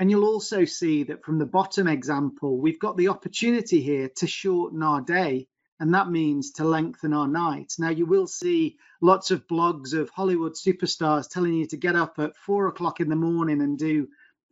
[0.00, 4.26] And you'll also see that from the bottom example, we've got the opportunity here to
[4.26, 5.46] shorten our day,
[5.82, 7.74] and that means to lengthen our night.
[7.76, 12.20] Now, you will see lots of blogs of Hollywood superstars telling you to get up
[12.20, 14.06] at four o'clock in the morning and do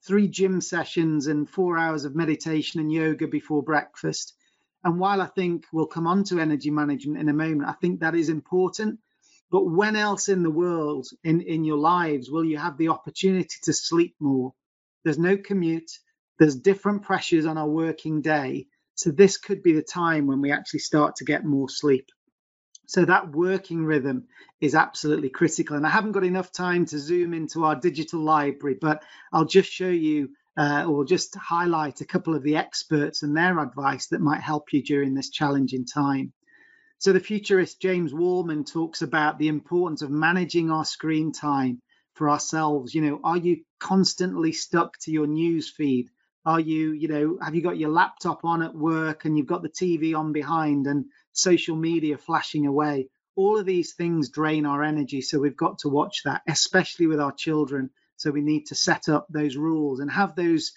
[0.05, 4.35] three gym sessions and four hours of meditation and yoga before breakfast.
[4.83, 8.01] And while I think we'll come on to energy management in a moment, I think
[8.01, 8.99] that is important.
[9.53, 13.57] But when else in the world, in, in your lives, will you have the opportunity
[13.63, 14.53] to sleep more?
[15.05, 15.93] There's no commute,
[16.41, 18.67] there's different pressures on our working day.
[19.03, 22.11] So, this could be the time when we actually start to get more sleep.
[22.87, 24.27] So, that working rhythm
[24.61, 25.75] is absolutely critical.
[25.75, 29.73] And I haven't got enough time to zoom into our digital library, but I'll just
[29.73, 34.21] show you uh, or just highlight a couple of the experts and their advice that
[34.21, 36.35] might help you during this challenging time.
[36.99, 41.81] So, the futurist James Wallman talks about the importance of managing our screen time
[42.13, 42.95] for ourselves.
[42.95, 46.11] You know, are you constantly stuck to your news feed?
[46.45, 49.63] Are you, you know, have you got your laptop on at work and you've got
[49.63, 53.09] the TV on behind and social media flashing away?
[53.37, 55.21] All of these things drain our energy.
[55.21, 59.09] So, we've got to watch that, especially with our children so we need to set
[59.09, 60.73] up those rules and have those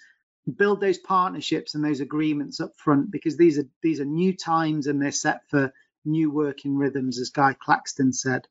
[0.56, 4.86] build those partnerships and those agreements up front because these are these are new times
[4.86, 5.70] and they're set for
[6.06, 8.46] new working rhythms, as Guy Claxton said.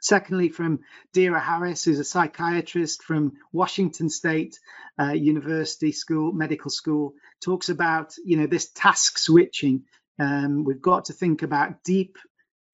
[0.00, 0.80] Secondly, from
[1.12, 4.58] Deirdre Harris, who's a psychiatrist from Washington State
[4.98, 9.84] uh, University School, Medical School, talks about you know this task switching.
[10.18, 12.16] Um, we've got to think about deep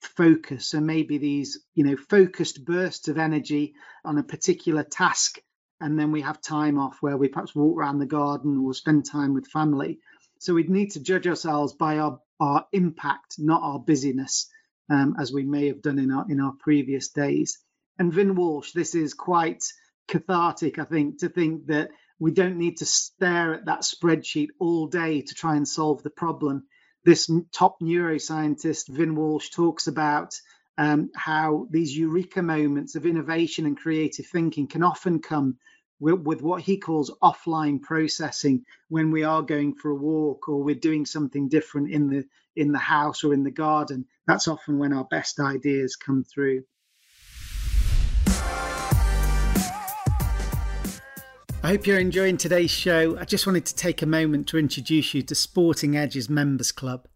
[0.01, 0.67] focus.
[0.67, 5.39] So maybe these you know focused bursts of energy on a particular task
[5.83, 9.05] and then we have time off where we perhaps walk around the garden or spend
[9.05, 9.99] time with family.
[10.39, 14.49] So we need to judge ourselves by our our impact not our busyness
[14.93, 17.59] um, as we may have done in our in our previous days.
[17.99, 19.65] And Vin Walsh this is quite
[20.09, 21.89] cathartic i think to think that
[22.23, 26.11] we don't need to stare at that spreadsheet all day to try and solve the
[26.11, 26.63] problem.
[27.05, 30.33] This top neuroscientist, Vin Walsh, talks about
[30.79, 35.57] um, how these eureka moments of innovation and creative thinking can often come
[36.03, 40.75] with, what he calls offline processing when we are going for a walk or we're
[40.75, 44.93] doing something different in the in the house or in the garden that's often when
[44.93, 46.63] our best ideas come through
[51.65, 53.17] I hope you're enjoying today's show.
[53.17, 57.07] I just wanted to take a moment to introduce you to Sporting Edge's Members Club.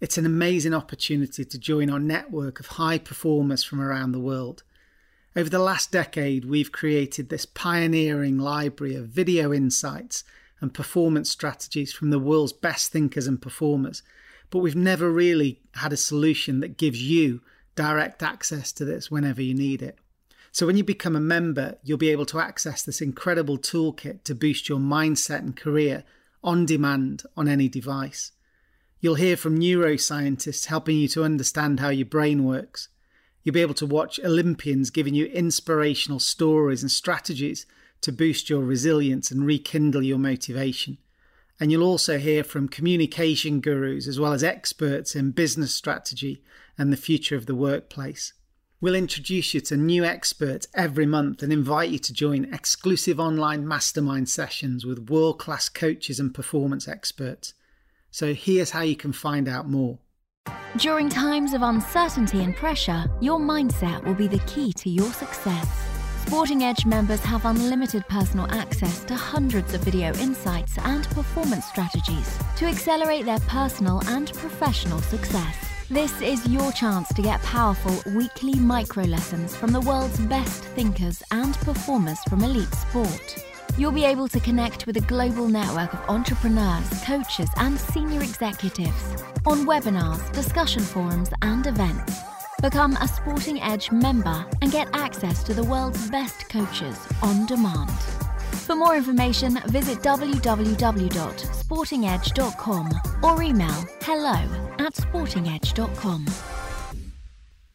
[0.00, 4.64] It's an amazing opportunity to join our network of high performers from around the world.
[5.34, 10.24] Over the last decade, we've created this pioneering library of video insights
[10.60, 14.02] and performance strategies from the world's best thinkers and performers,
[14.50, 17.40] but we've never really had a solution that gives you
[17.74, 19.98] direct access to this whenever you need it.
[20.52, 24.34] So when you become a member, you'll be able to access this incredible toolkit to
[24.34, 26.04] boost your mindset and career
[26.44, 28.32] on demand on any device.
[29.00, 32.88] You'll hear from neuroscientists helping you to understand how your brain works.
[33.42, 37.66] You'll be able to watch Olympians giving you inspirational stories and strategies
[38.02, 40.98] to boost your resilience and rekindle your motivation.
[41.58, 46.42] And you'll also hear from communication gurus as well as experts in business strategy
[46.76, 48.32] and the future of the workplace.
[48.80, 53.66] We'll introduce you to new experts every month and invite you to join exclusive online
[53.66, 57.54] mastermind sessions with world class coaches and performance experts.
[58.10, 60.00] So here's how you can find out more.
[60.78, 65.68] During times of uncertainty and pressure, your mindset will be the key to your success.
[66.24, 72.38] Sporting Edge members have unlimited personal access to hundreds of video insights and performance strategies
[72.56, 75.56] to accelerate their personal and professional success.
[75.90, 81.22] This is your chance to get powerful weekly micro lessons from the world's best thinkers
[81.32, 83.51] and performers from elite sport.
[83.78, 89.22] You'll be able to connect with a global network of entrepreneurs, coaches, and senior executives
[89.46, 92.18] on webinars, discussion forums, and events.
[92.60, 97.90] Become a Sporting Edge member and get access to the world's best coaches on demand.
[98.66, 102.90] For more information, visit www.sportingedge.com
[103.22, 104.36] or email hello
[104.78, 106.26] at sportingedge.com.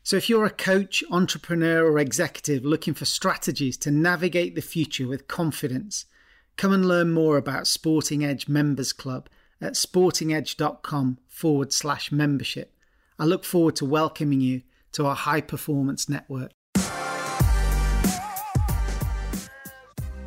[0.08, 5.06] So, if you're a coach, entrepreneur, or executive looking for strategies to navigate the future
[5.06, 6.06] with confidence,
[6.56, 9.28] come and learn more about Sporting Edge Members Club
[9.60, 12.74] at sportingedge.com forward slash membership.
[13.20, 14.62] I look forward to welcoming you
[14.94, 16.54] to our high performance network.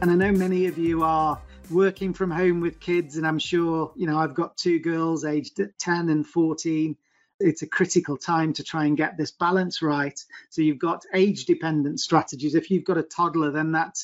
[0.02, 3.94] And I know many of you are working from home with kids, and I'm sure,
[3.96, 6.98] you know, I've got two girls aged 10 and 14.
[7.40, 10.18] It's a critical time to try and get this balance right.
[10.50, 12.54] So you've got age dependent strategies.
[12.54, 13.96] If you've got a toddler, then that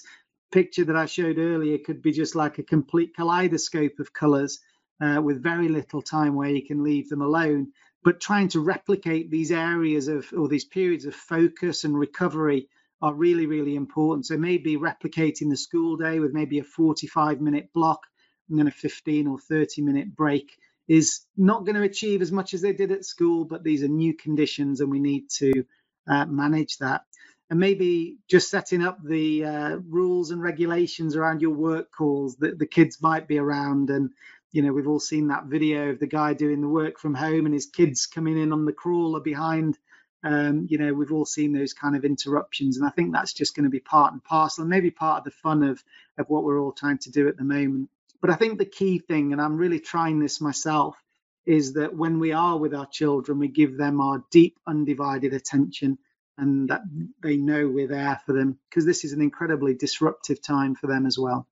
[0.50, 4.60] picture that I showed earlier could be just like a complete kaleidoscope of colors
[5.00, 7.72] uh, with very little time where you can leave them alone.
[8.02, 12.68] But trying to replicate these areas of or these periods of focus and recovery
[13.02, 14.26] are really, really important.
[14.26, 18.00] So maybe replicating the school day with maybe a 45 minute block
[18.48, 20.56] and then a 15 or 30 minute break
[20.88, 23.88] is not going to achieve as much as they did at school, but these are
[23.88, 25.64] new conditions and we need to
[26.08, 27.02] uh, manage that.
[27.48, 32.58] And maybe just setting up the uh, rules and regulations around your work calls that
[32.58, 33.90] the kids might be around.
[33.90, 34.10] And,
[34.50, 37.46] you know, we've all seen that video of the guy doing the work from home
[37.46, 39.78] and his kids coming in on the crawler behind.
[40.24, 42.78] Um, you know, we've all seen those kind of interruptions.
[42.78, 45.24] And I think that's just going to be part and parcel and maybe part of
[45.24, 45.82] the fun of,
[46.18, 47.90] of what we're all trying to do at the moment.
[48.26, 50.96] But I think the key thing, and I'm really trying this myself,
[51.44, 55.96] is that when we are with our children, we give them our deep, undivided attention
[56.36, 56.80] and that
[57.22, 61.06] they know we're there for them because this is an incredibly disruptive time for them
[61.06, 61.46] as well.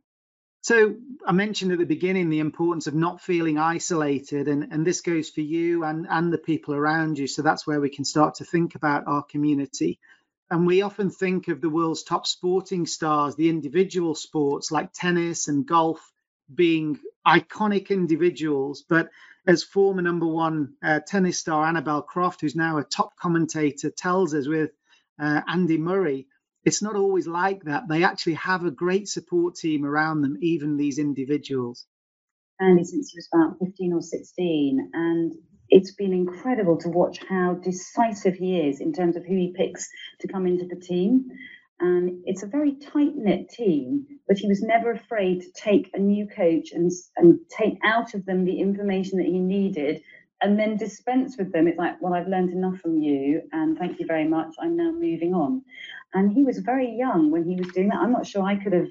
[0.62, 5.00] So I mentioned at the beginning the importance of not feeling isolated, and, and this
[5.00, 7.28] goes for you and, and the people around you.
[7.28, 10.00] So that's where we can start to think about our community.
[10.50, 15.46] And we often think of the world's top sporting stars, the individual sports like tennis
[15.46, 16.10] and golf,
[16.52, 18.84] being iconic individuals.
[18.88, 19.08] But
[19.46, 24.34] as former number one uh, tennis star Annabel Croft, who's now a top commentator, tells
[24.34, 24.70] us with
[25.20, 26.26] uh, Andy Murray,
[26.64, 27.88] it's not always like that.
[27.88, 31.86] They actually have a great support team around them, even these individuals.
[32.60, 35.32] Andy since he was about 15 or 16, and
[35.68, 39.88] it's been incredible to watch how decisive he is in terms of who he picks
[40.20, 41.30] to come into the team.
[41.84, 45.98] And it's a very tight knit team, but he was never afraid to take a
[45.98, 50.00] new coach and, and take out of them the information that he needed
[50.40, 51.68] and then dispense with them.
[51.68, 54.54] It's like, well, I've learned enough from you, and thank you very much.
[54.58, 55.62] I'm now moving on.
[56.14, 57.98] And he was very young when he was doing that.
[57.98, 58.88] I'm not sure I could have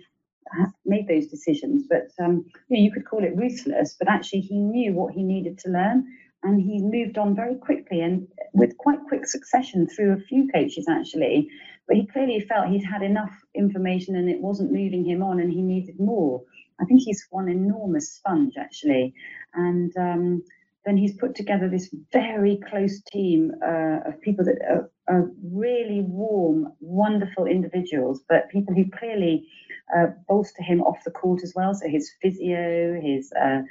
[0.86, 4.60] made those decisions, but um, you, know, you could call it ruthless, but actually he
[4.60, 6.06] knew what he needed to learn
[6.44, 10.86] and he moved on very quickly and with quite quick succession through a few coaches
[10.89, 11.50] actually
[11.88, 15.51] but he clearly felt he'd had enough information and it wasn't moving him on and
[15.51, 16.41] he needed more.
[16.79, 19.13] I think he's one enormous sponge actually.
[19.53, 20.43] And um,
[20.86, 26.01] then he's put together this very close team uh, of people that are, are, really
[26.01, 29.47] warm, wonderful individuals, but people who clearly
[29.95, 31.73] uh, bolster him off the court as well.
[31.73, 33.61] So his physio, his uh,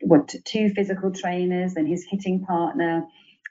[0.00, 3.04] what two physical trainers, and his hitting partner.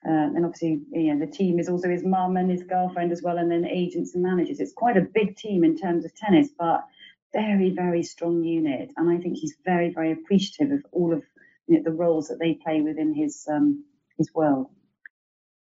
[0.06, 3.22] Uh, and obviously, you know, the team is also his mum and his girlfriend as
[3.22, 4.60] well, and then agents and managers.
[4.60, 6.84] It's quite a big team in terms of tennis, but
[7.32, 8.92] very, very strong unit.
[8.98, 11.24] And I think he's very, very appreciative of all of
[11.68, 13.86] you know, the roles that they play within his um,
[14.18, 14.68] his world.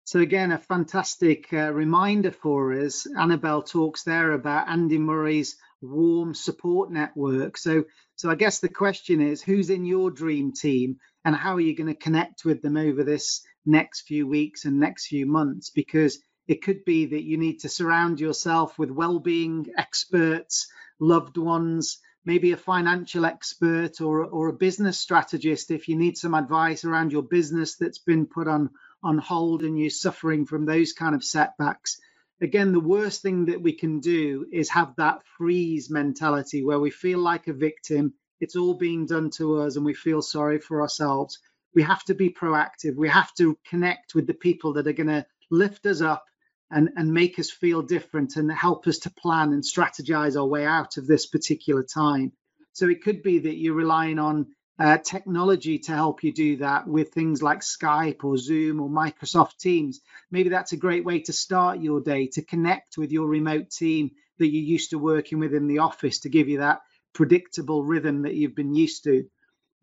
[0.04, 3.08] So again, a fantastic uh, reminder for us.
[3.18, 7.58] Annabel talks there about Andy Murray's warm support network.
[7.58, 7.84] So,
[8.16, 11.76] so I guess the question is, who's in your dream team, and how are you
[11.76, 16.20] going to connect with them over this next few weeks and next few months because
[16.48, 20.68] it could be that you need to surround yourself with well-being experts
[21.00, 26.34] loved ones maybe a financial expert or, or a business strategist if you need some
[26.34, 28.70] advice around your business that's been put on
[29.02, 32.02] on hold and you're suffering from those kind of setbacks.
[32.42, 36.92] Again the worst thing that we can do is have that freeze mentality where we
[36.92, 40.82] feel like a victim it's all being done to us and we feel sorry for
[40.82, 41.40] ourselves
[41.76, 42.96] we have to be proactive.
[42.96, 46.26] We have to connect with the people that are going to lift us up
[46.70, 50.66] and, and make us feel different and help us to plan and strategize our way
[50.66, 52.34] out of this particular time.
[52.74, 54.48] So it could be that you're relying on
[54.80, 59.58] uh, technology to help you do that with things like Skype or Zoom or Microsoft
[59.58, 60.02] Teams.
[60.30, 64.12] Maybe that's a great way to start your day to connect with your remote team
[64.38, 66.82] that you're used to working with in the office to give you that
[67.14, 69.26] predictable rhythm that you've been used to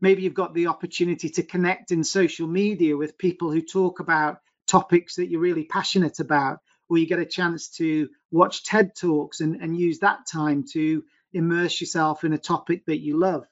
[0.01, 4.39] maybe you've got the opportunity to connect in social media with people who talk about
[4.67, 9.41] topics that you're really passionate about, or you get a chance to watch TED Talks
[9.41, 13.45] and, and use that time to immerse yourself in a topic that you love.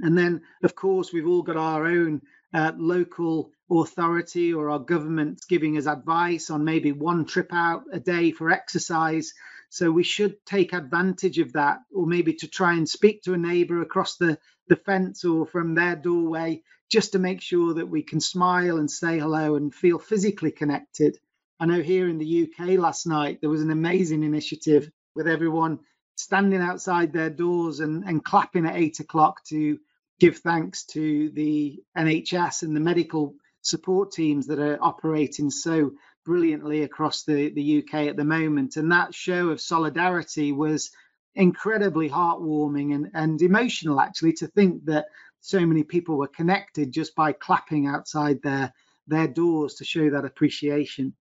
[0.00, 2.22] And then, of course, we've all got our own
[2.54, 8.00] uh, local authority or our government giving us advice on maybe one trip out a
[8.00, 9.32] day for exercise.
[9.70, 13.38] So we should take advantage of that, or maybe to try and speak to a
[13.38, 18.02] neighbour across the, the fence or from their doorway, just to make sure that we
[18.02, 21.18] can smile and say hello and feel physically connected.
[21.60, 25.78] I know here in the UK last night there was an amazing initiative with everyone
[26.16, 29.78] standing outside their doors and, and clapping at eight o'clock to
[30.18, 35.92] give thanks to the NHS and the medical support teams that are operating so
[36.24, 38.76] brilliantly across the, the UK at the moment.
[38.76, 40.90] And that show of solidarity was
[41.34, 45.06] incredibly heartwarming and, and emotional, actually, to think that
[45.40, 48.72] so many people were connected just by clapping outside their,
[49.06, 51.14] their doors to show that appreciation.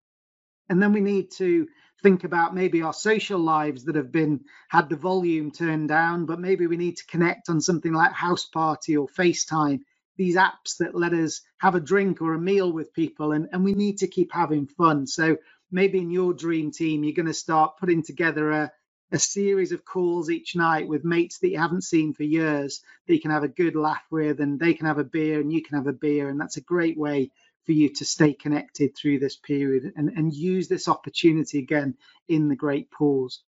[0.70, 1.68] And then we need to
[2.02, 6.40] think about maybe our social lives that have been had the volume turned down, but
[6.40, 9.80] maybe we need to connect on something like Houseparty or FaceTime,
[10.20, 13.64] these apps that let us have a drink or a meal with people, and, and
[13.64, 15.08] we need to keep having fun.
[15.08, 15.38] So
[15.72, 18.72] maybe in your dream team, you're going to start putting together a,
[19.14, 23.14] a series of calls each night with mates that you haven't seen for years that
[23.14, 25.64] you can have a good laugh with, and they can have a beer and you
[25.64, 26.28] can have a beer.
[26.28, 27.32] And that's a great way
[27.66, 31.96] for you to stay connected through this period and, and use this opportunity again
[32.28, 33.42] in the great pause.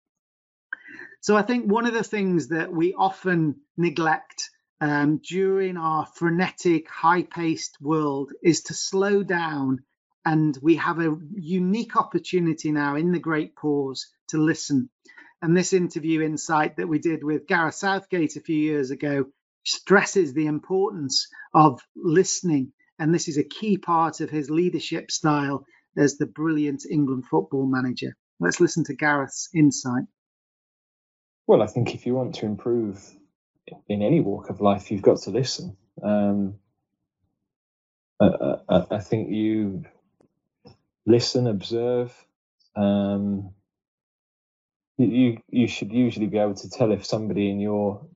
[1.21, 4.51] So I think one of the things that we often neglect
[4.81, 9.81] um, during our frenetic, high paced world is to slow down.
[10.25, 14.91] And we have a unique opportunity now in the great pause to listen.
[15.43, 19.27] And this interview insight that we did with Gareth Southgate a few years ago
[19.65, 25.65] stresses the importance of listening and this is a key part of his leadership style
[25.97, 28.15] as the brilliant England football manager.
[28.39, 30.05] Let's listen to Gareth's insight.
[31.47, 33.03] Well, I think if you want to improve
[33.89, 35.77] in any walk of life, you've got to listen.
[36.03, 36.55] Um,
[38.21, 39.85] I, I, I, think you
[41.07, 42.13] listen, observe.
[42.77, 43.53] Um,
[44.99, 48.07] you you should usually be able to tell if somebody in your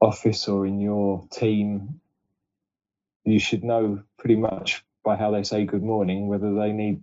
[0.00, 2.00] office or in your team
[3.24, 7.02] you should know pretty much by how they say good morning whether they need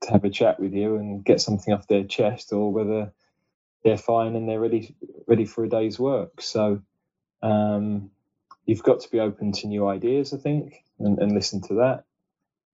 [0.00, 3.12] to have a chat with you and get something off their chest or whether
[3.84, 4.94] they're fine and they're ready
[5.26, 6.40] ready for a day's work.
[6.40, 6.82] So
[7.42, 8.10] um,
[8.66, 12.04] you've got to be open to new ideas, I think, and, and, listen to that.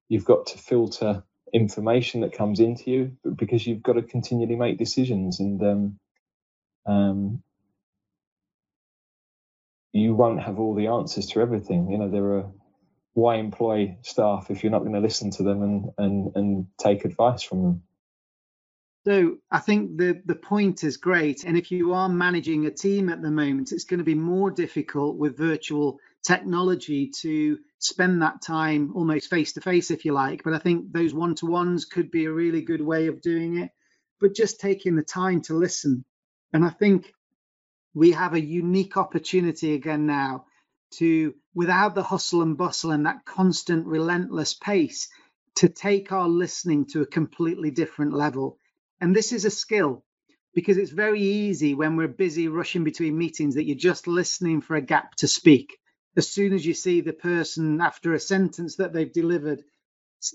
[0.08, 4.76] You've got to filter information that comes into you because you've got to continually make
[4.78, 5.98] decisions and um,
[6.86, 7.42] um,
[9.92, 11.90] you won't have all the answers to everything.
[11.90, 12.50] You know, there are
[13.14, 17.04] why employ staff if you're not going to listen to them and and and take
[17.04, 17.82] advice from them
[19.04, 23.08] so I think the the point is great, and if you are managing a team
[23.08, 28.42] at the moment, it's going to be more difficult with virtual technology to spend that
[28.42, 30.42] time almost face to face, if you like.
[30.44, 33.58] But I think those one to ones could be a really good way of doing
[33.58, 33.70] it.
[34.20, 36.04] But just taking the time to listen,
[36.52, 37.12] and I think
[37.94, 40.46] we have a unique opportunity again now
[40.94, 45.08] to, without the hustle and bustle and that constant relentless pace,
[45.56, 48.58] to take our listening to a completely different level.
[49.00, 50.04] And this is a skill
[50.54, 54.76] because it's very easy when we're busy rushing between meetings that you're just listening for
[54.76, 55.78] a gap to speak.
[56.16, 59.62] As soon as you see the person after a sentence that they've delivered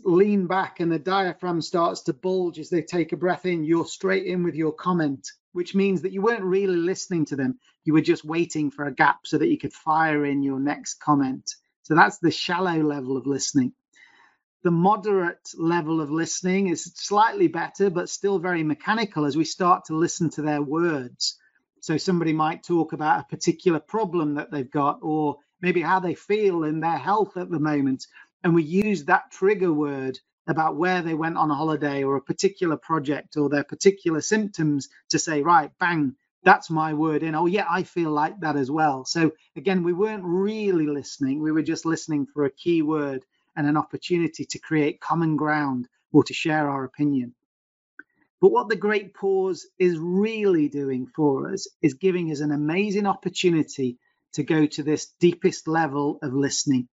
[0.05, 3.85] lean back and the diaphragm starts to bulge as they take a breath in, you're
[3.85, 7.59] straight in with your comment which means that you weren't really listening to them.
[7.85, 10.95] You were just waiting for a gap so that you could fire in your next
[10.95, 11.55] comment.
[11.83, 13.73] So that's the shallow level of listening.
[14.63, 19.85] The moderate level of listening is slightly better, but still very mechanical as we start
[19.85, 21.39] to listen to their words.
[21.79, 26.15] So somebody might talk about a particular problem that they've got, or maybe how they
[26.15, 28.05] feel in their health at the moment.
[28.43, 32.21] And we use that trigger word about where they went on a holiday or a
[32.21, 37.35] particular project or their particular symptoms to say, right, bang, that's my word in.
[37.35, 39.05] Oh, yeah, I feel like that as well.
[39.05, 41.41] So again, we weren't really listening.
[41.41, 43.25] We were just listening for a key word
[43.55, 47.33] and an opportunity to create common ground or to share our opinion.
[48.41, 53.07] But what the Great Pause is really doing for us is giving us an amazing
[53.07, 53.97] opportunity
[54.33, 56.87] to go to this deepest level of listening.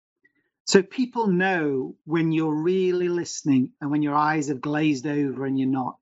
[0.65, 5.57] So people know when you're really listening and when your eyes have glazed over and
[5.57, 5.97] you're not.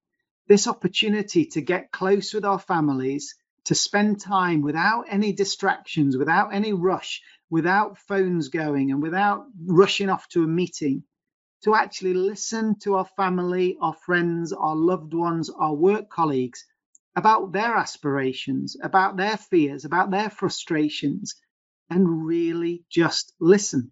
[0.47, 3.35] This opportunity to get close with our families,
[3.65, 7.21] to spend time without any distractions, without any rush,
[7.55, 11.01] without phones going, and without rushing off to a meeting,
[11.63, 16.65] to actually listen to our family, our friends, our loved ones, our work colleagues
[17.15, 21.35] about their aspirations, about their fears, about their frustrations,
[21.89, 23.89] and really just listen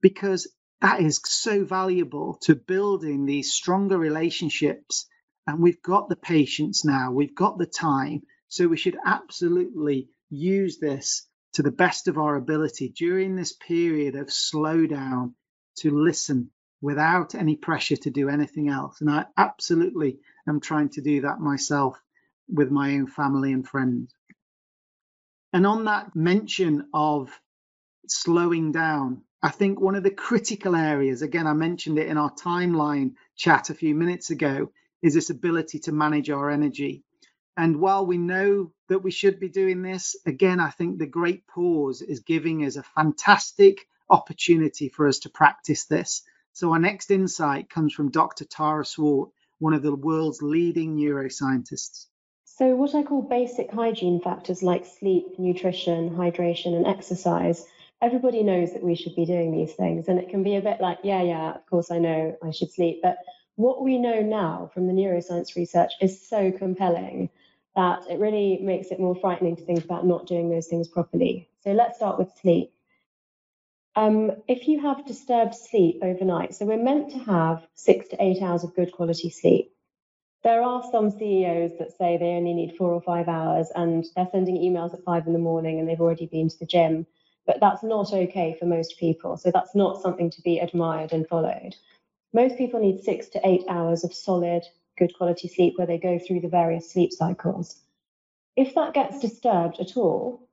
[0.00, 0.48] because
[0.80, 5.08] that is so valuable to building these stronger relationships.
[5.48, 8.22] And we've got the patience now, we've got the time.
[8.46, 14.16] So we should absolutely use this to the best of our ability during this period
[14.16, 15.34] of slowdown
[15.76, 16.50] to listen
[16.80, 19.00] without any pressure to do anything else.
[19.00, 22.00] And I absolutely am trying to do that myself
[22.48, 24.14] with my own family and friends.
[25.52, 27.30] And on that mention of
[28.08, 32.32] slowing down, I think one of the critical areas, again, I mentioned it in our
[32.32, 34.70] timeline chat a few minutes ago,
[35.02, 37.04] is this ability to manage our energy.
[37.56, 41.46] And while we know that we should be doing this, again, I think the great
[41.46, 46.22] pause is giving us a fantastic opportunity for us to practice this.
[46.52, 48.44] So, our next insight comes from Dr.
[48.44, 52.06] Tara Swart, one of the world's leading neuroscientists.
[52.44, 57.66] So, what I call basic hygiene factors like sleep, nutrition, hydration, and exercise
[58.02, 60.08] everybody knows that we should be doing these things.
[60.08, 62.72] And it can be a bit like, yeah, yeah, of course I know I should
[62.72, 63.00] sleep.
[63.02, 63.18] But
[63.54, 67.30] what we know now from the neuroscience research is so compelling
[67.74, 71.48] that it really makes it more frightening to think about not doing those things properly.
[71.64, 72.72] So let's start with sleep.
[73.94, 78.42] Um, if you have disturbed sleep overnight, so we're meant to have six to eight
[78.42, 79.72] hours of good quality sleep.
[80.42, 84.28] There are some CEOs that say they only need four or five hours and they're
[84.32, 87.06] sending emails at five in the morning and they've already been to the gym
[87.46, 89.36] but that's not okay for most people.
[89.36, 91.74] So that's not something to be admired and followed.
[92.32, 94.62] Most people need six to eight hours of solid,
[95.02, 97.76] good quality sleep where they go through the various sleep cycles.
[98.56, 100.48] If that gets disturbed at all,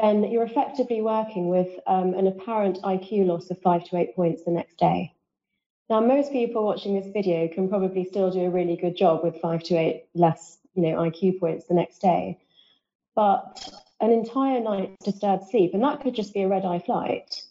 [0.00, 4.44] then you're effectively working with um, an apparent IQ loss of five to eight points
[4.44, 5.12] the next day.
[5.90, 9.40] Now, most people watching this video can probably still do a really good job with
[9.40, 12.38] five to eight less, you know, IQ points the next day.
[13.14, 13.68] But
[14.00, 17.42] an entire night's disturbed sleep, and that could just be a red eye flight,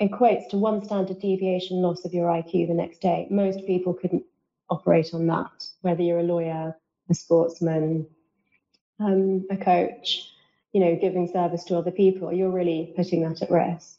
[0.00, 3.26] equates to one standard deviation loss of your IQ the next day.
[3.30, 4.24] Most people couldn't
[4.70, 6.76] operate on that, whether you're a lawyer,
[7.08, 8.06] a sportsman,
[9.00, 10.32] um, a coach,
[10.72, 13.98] you know, giving service to other people, you're really putting that at risk.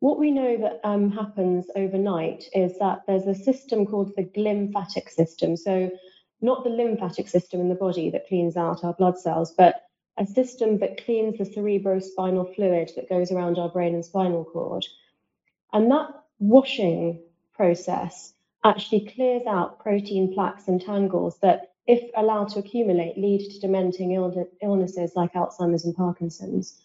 [0.00, 5.08] What we know that um, happens overnight is that there's a system called the glymphatic
[5.08, 5.56] system.
[5.56, 5.90] So,
[6.42, 9.86] not the lymphatic system in the body that cleans out our blood cells, but
[10.18, 14.84] a system that cleans the cerebrospinal fluid that goes around our brain and spinal cord.
[15.72, 17.22] And that washing
[17.54, 18.34] process
[18.66, 24.12] actually clears out protein plaques and tangles that, if allowed to accumulate, lead to dementing
[24.12, 26.82] Ill- illnesses like Alzheimer's and Parkinson's.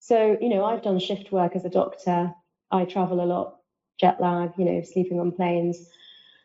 [0.00, 2.34] So, you know, I've done shift work as a doctor.
[2.72, 3.58] I travel a lot,
[4.00, 5.90] jet lag, you know, sleeping on planes.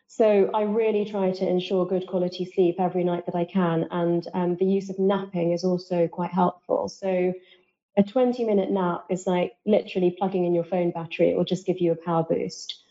[0.08, 3.88] So I really try to ensure good quality sleep every night that I can.
[3.90, 6.88] And um, the use of napping is also quite helpful.
[6.88, 7.34] So
[7.98, 11.66] a 20 minute nap is like literally plugging in your phone battery, it will just
[11.66, 12.81] give you a power boost.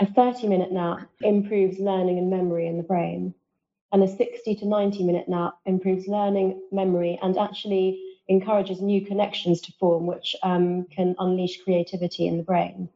[0.00, 3.34] A 30 minute nap improves learning and memory in the brain.
[3.92, 9.60] And a 60 to 90 minute nap improves learning, memory, and actually encourages new connections
[9.60, 12.88] to form, which um, can unleash creativity in the brain.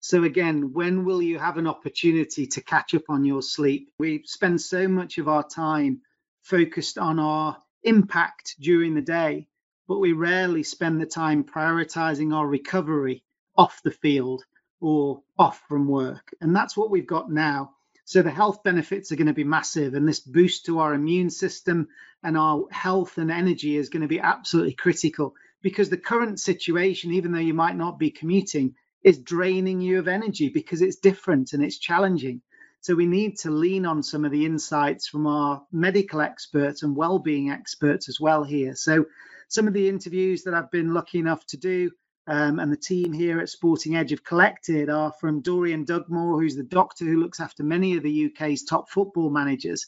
[0.00, 3.90] So, again, when will you have an opportunity to catch up on your sleep?
[3.98, 6.00] We spend so much of our time
[6.42, 9.46] focused on our impact during the day,
[9.86, 13.24] but we rarely spend the time prioritizing our recovery
[13.56, 14.42] off the field
[14.80, 16.34] or off from work.
[16.40, 17.72] And that's what we've got now.
[18.06, 21.30] So, the health benefits are going to be massive, and this boost to our immune
[21.30, 21.88] system
[22.22, 27.12] and our health and energy is going to be absolutely critical because the current situation,
[27.12, 31.54] even though you might not be commuting, is draining you of energy because it's different
[31.54, 32.42] and it's challenging.
[32.80, 36.94] So we need to lean on some of the insights from our medical experts and
[36.94, 38.74] well-being experts as well here.
[38.74, 39.06] So
[39.48, 41.90] some of the interviews that I've been lucky enough to do
[42.26, 46.56] um, and the team here at Sporting Edge have collected are from Dorian Dugmore, who's
[46.56, 49.86] the doctor who looks after many of the UK's top football managers.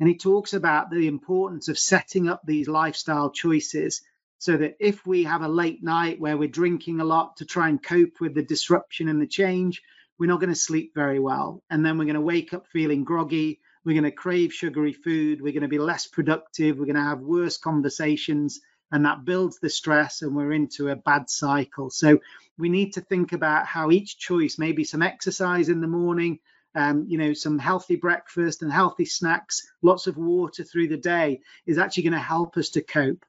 [0.00, 4.02] And he talks about the importance of setting up these lifestyle choices
[4.38, 7.68] so that if we have a late night where we're drinking a lot to try
[7.68, 9.82] and cope with the disruption and the change,
[10.18, 11.62] we're not going to sleep very well.
[11.70, 13.60] And then we're going to wake up feeling groggy.
[13.84, 15.42] We're going to crave sugary food.
[15.42, 16.78] We're going to be less productive.
[16.78, 18.60] We're going to have worse conversations.
[18.92, 21.90] And that builds the stress, and we're into a bad cycle.
[21.90, 22.20] So
[22.58, 26.38] we need to think about how each choice, maybe some exercise in the morning,
[26.74, 31.40] um, you know, some healthy breakfast and healthy snacks, lots of water through the day,
[31.66, 33.24] is actually going to help us to cope.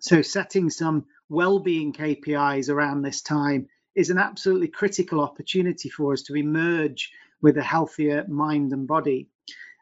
[0.00, 6.22] So setting some well-being KPIs around this time is an absolutely critical opportunity for us
[6.24, 9.28] to emerge with a healthier mind and body.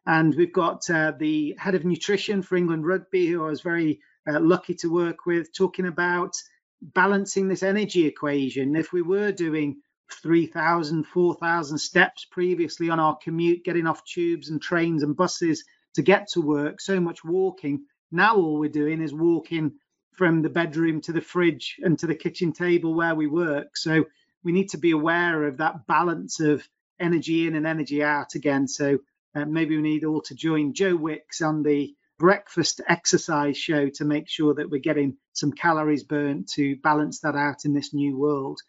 [0.05, 4.01] And we've got uh, the head of nutrition for England Rugby, who I was very
[4.29, 6.35] uh, lucky to work with, talking about
[6.81, 8.77] balancing this energy equation.
[8.77, 9.81] If we were doing
[10.13, 15.65] 3,000, 4,000 steps previously on our commute, getting off tubes and trains and buses
[15.95, 17.85] to get to work, so much walking.
[18.11, 19.73] Now all we're doing is walking
[20.13, 23.77] from the bedroom to the fridge and to the kitchen table where we work.
[23.77, 24.05] So
[24.45, 26.67] we need to be aware of that balance of
[27.01, 28.69] energy in and energy out again.
[28.69, 28.99] So
[29.35, 34.05] uh, maybe we need all to join Joe Wicks on the breakfast exercise show to
[34.05, 38.17] make sure that we're getting some calories burnt to balance that out in this new
[38.17, 38.61] world.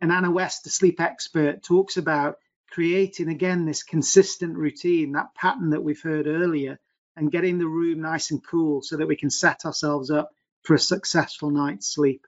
[0.00, 2.38] And Anna West, the sleep expert, talks about
[2.70, 6.80] creating again this consistent routine, that pattern that we've heard earlier,
[7.14, 10.30] and getting the room nice and cool so that we can set ourselves up
[10.62, 12.26] for a successful night's sleep.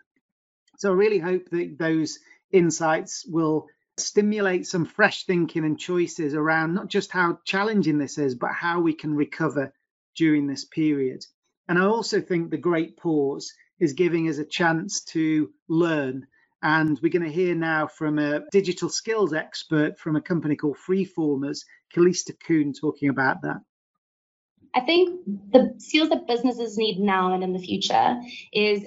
[0.77, 2.19] So I really hope that those
[2.53, 8.35] insights will stimulate some fresh thinking and choices around not just how challenging this is,
[8.35, 9.73] but how we can recover
[10.17, 11.25] during this period.
[11.69, 16.27] And I also think the great pause is giving us a chance to learn.
[16.63, 20.79] And we're going to hear now from a digital skills expert from a company called
[20.89, 21.61] Freeformers,
[21.95, 23.61] Kalista Kuhn, talking about that.
[24.75, 25.21] I think
[25.53, 28.17] the skills that businesses need now and in the future
[28.53, 28.85] is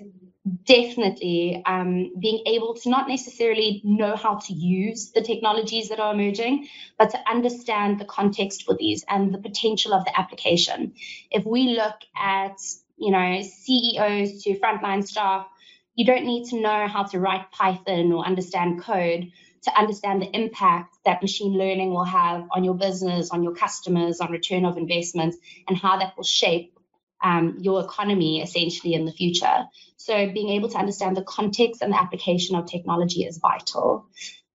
[0.65, 6.13] definitely um, being able to not necessarily know how to use the technologies that are
[6.13, 6.67] emerging,
[6.97, 10.93] but to understand the context for these and the potential of the application.
[11.31, 12.57] If we look at,
[12.97, 15.47] you know, CEOs to frontline staff,
[15.95, 19.31] you don't need to know how to write Python or understand code
[19.63, 24.21] to understand the impact that machine learning will have on your business, on your customers,
[24.21, 25.35] on return of investment,
[25.67, 26.76] and how that will shape
[27.23, 29.65] um, your economy essentially in the future.
[29.97, 34.05] So being able to understand the context and the application of technology is vital.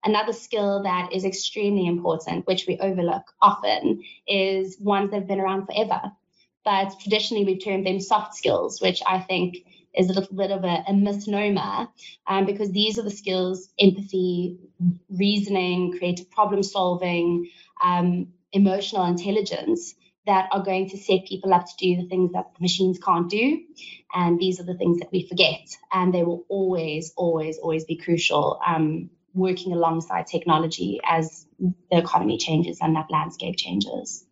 [0.04, 5.40] Another skill that is extremely important, which we overlook often, is ones that have been
[5.40, 6.12] around forever.
[6.64, 9.58] But traditionally, we've termed them soft skills, which I think
[9.94, 11.88] is a little bit of a, a misnomer
[12.26, 14.58] um, because these are the skills empathy,
[15.10, 17.50] reasoning, creative problem solving,
[17.82, 19.94] um, emotional intelligence
[20.26, 23.28] that are going to set people up to do the things that the machines can't
[23.28, 23.60] do.
[24.14, 25.68] And these are the things that we forget.
[25.92, 32.38] And they will always, always, always be crucial um, working alongside technology as the economy
[32.38, 34.24] changes and that landscape changes.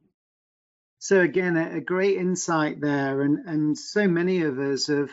[0.98, 5.10] So again, a, great insight there, and and so many of us have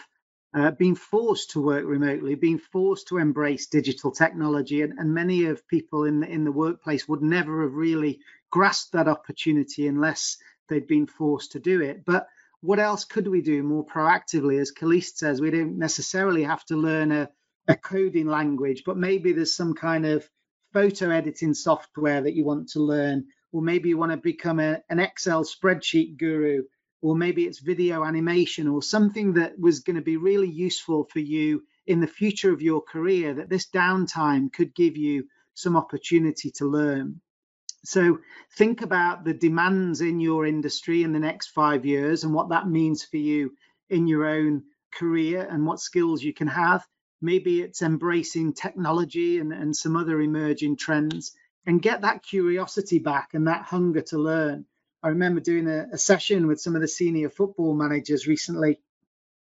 [0.53, 5.45] uh, been forced to work remotely, being forced to embrace digital technology, and, and many
[5.45, 8.19] of people in the in the workplace would never have really
[8.49, 10.37] grasped that opportunity unless
[10.67, 12.05] they'd been forced to do it.
[12.05, 12.27] But
[12.61, 14.59] what else could we do more proactively?
[14.59, 17.29] As Kalist says, we don't necessarily have to learn a,
[17.67, 20.27] a coding language, but maybe there's some kind of
[20.73, 24.81] photo editing software that you want to learn, or maybe you want to become a,
[24.89, 26.63] an Excel spreadsheet guru,
[27.01, 31.19] or maybe it's video animation or something that was going to be really useful for
[31.19, 36.51] you in the future of your career that this downtime could give you some opportunity
[36.51, 37.21] to learn.
[37.87, 38.19] So
[38.57, 42.67] think about the demands in your industry in the next five years and what that
[42.67, 43.55] means for you
[43.89, 44.63] in your own
[44.93, 46.85] career and what skills you can have.
[47.21, 51.31] Maybe it's embracing technology and, and some other emerging trends
[51.65, 54.65] and get that curiosity back and that hunger to learn.
[55.01, 58.81] I remember doing a, a session with some of the senior football managers recently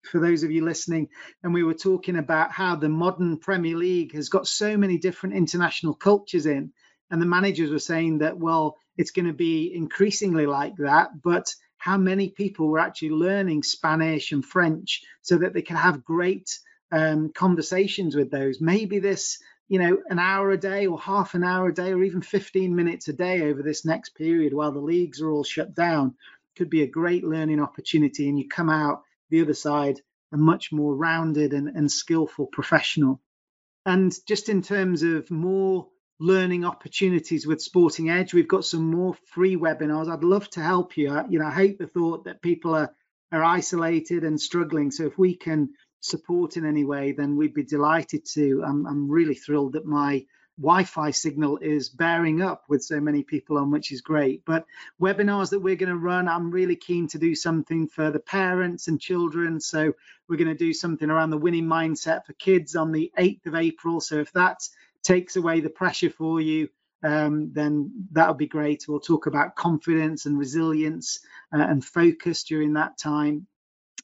[0.03, 1.09] for those of you listening,
[1.43, 5.35] and we were talking about how the modern Premier League has got so many different
[5.35, 6.71] international cultures in,
[7.09, 11.53] and the managers were saying that, well, it's going to be increasingly like that, but
[11.77, 16.59] how many people were actually learning Spanish and French so that they can have great
[16.91, 18.59] um, conversations with those?
[18.59, 22.03] Maybe this, you know, an hour a day or half an hour a day or
[22.03, 25.75] even 15 minutes a day over this next period while the leagues are all shut
[25.75, 26.15] down
[26.57, 28.27] could be a great learning opportunity.
[28.27, 30.01] And you come out the other side
[30.33, 33.21] a much more rounded and, and skillful professional.
[33.85, 35.87] And just in terms of more
[36.19, 38.33] learning opportunities with Sporting Edge.
[38.33, 40.11] We've got some more free webinars.
[40.11, 41.15] I'd love to help you.
[41.29, 42.93] You know, I hate the thought that people are
[43.31, 44.91] are isolated and struggling.
[44.91, 48.63] So if we can support in any way, then we'd be delighted to.
[48.65, 50.25] I'm, I'm really thrilled that my
[50.59, 54.43] Wi-Fi signal is bearing up with so many people on, which is great.
[54.43, 54.65] But
[54.99, 58.87] webinars that we're going to run, I'm really keen to do something for the parents
[58.87, 59.59] and children.
[59.59, 59.93] So
[60.27, 63.55] we're going to do something around the winning mindset for kids on the 8th of
[63.55, 64.01] April.
[64.01, 64.71] So if that's
[65.07, 66.67] takes away the pressure for you,
[67.03, 68.85] um, then that would be great.
[68.87, 71.19] We'll talk about confidence and resilience
[71.53, 73.47] uh, and focus during that time.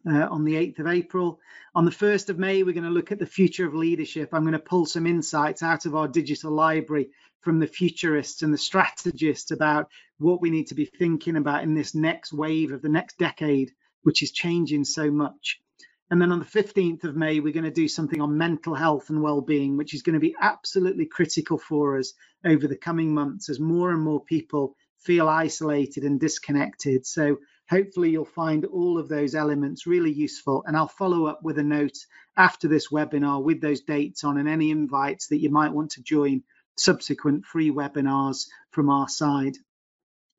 [0.05, 1.39] Uh, on the 8th of April.
[1.75, 4.33] On the 1st of May, we're going to look at the future of leadership.
[4.33, 8.53] I'm going to pull some insights out of our digital library from the futurists and
[8.53, 9.87] the strategists about
[10.17, 13.71] what we need to be thinking about in this next wave of the next decade,
[14.01, 15.61] which is changing so much.
[16.09, 19.09] And then on the 15th of May, we're going to do something on mental health
[19.09, 22.13] and well-being, which is going to be absolutely critical for us
[22.45, 27.05] over the coming months as more and more people feel isolated and disconnected.
[27.05, 27.37] So
[27.69, 30.63] hopefully you'll find all of those elements really useful.
[30.65, 31.97] And I'll follow up with a note
[32.37, 36.03] after this webinar with those dates on and any invites that you might want to
[36.03, 36.43] join
[36.77, 39.57] subsequent free webinars from our side.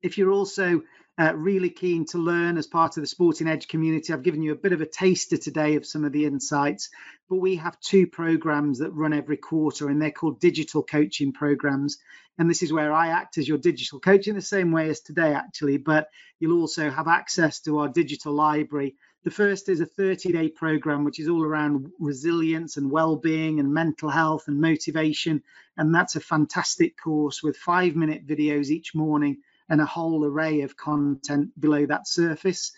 [0.01, 0.81] If you're also
[1.17, 4.11] uh, really keen to learn as part of the Sporting Edge community.
[4.11, 6.89] I've given you a bit of a taster today of some of the insights,
[7.29, 11.97] but we have two programs that run every quarter, and they're called digital coaching programs.
[12.37, 14.99] And this is where I act as your digital coach in the same way as
[14.99, 16.09] today, actually, but
[16.39, 18.95] you'll also have access to our digital library.
[19.23, 23.61] The first is a 30 day program, which is all around resilience and well being
[23.61, 25.41] and mental health and motivation.
[25.77, 29.37] And that's a fantastic course with five minute videos each morning
[29.69, 32.71] and a whole array of content below that surface.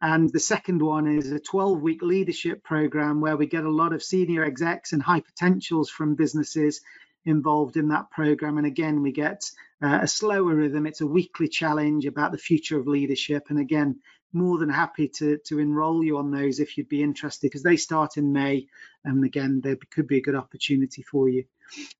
[0.00, 3.92] And the second one is a 12 week leadership program where we get a lot
[3.92, 6.82] of senior execs and high potentials from businesses
[7.24, 8.58] involved in that program.
[8.58, 9.50] And again, we get
[9.82, 10.86] uh, a slower rhythm.
[10.86, 13.46] It's a weekly challenge about the future of leadership.
[13.48, 14.00] And again,
[14.32, 17.76] more than happy to, to enroll you on those if you'd be interested because they
[17.76, 18.68] start in May.
[19.04, 21.44] And again, there could be a good opportunity for you.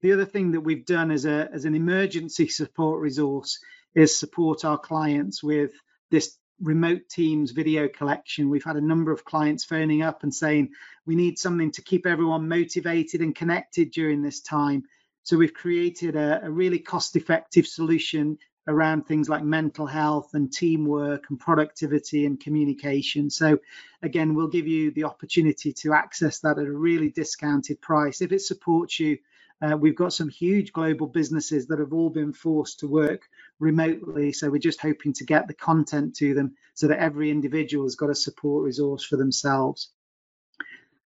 [0.03, 3.59] The other thing that we've done as, a, as an emergency support resource
[3.97, 5.72] is support our clients with
[6.11, 8.49] this remote teams video collection.
[8.49, 10.70] We've had a number of clients phoning up and saying
[11.07, 14.84] we need something to keep everyone motivated and connected during this time.
[15.22, 18.38] So we've created a, a really cost effective solution
[18.68, 23.30] around things like mental health and teamwork and productivity and communication.
[23.30, 23.59] So,
[24.03, 28.20] again, we'll give you the opportunity to access that at a really discounted price.
[28.20, 29.18] If it supports you,
[29.62, 33.22] uh, we've got some huge global businesses that have all been forced to work
[33.59, 34.32] remotely.
[34.32, 37.96] So we're just hoping to get the content to them so that every individual has
[37.96, 39.90] got a support resource for themselves.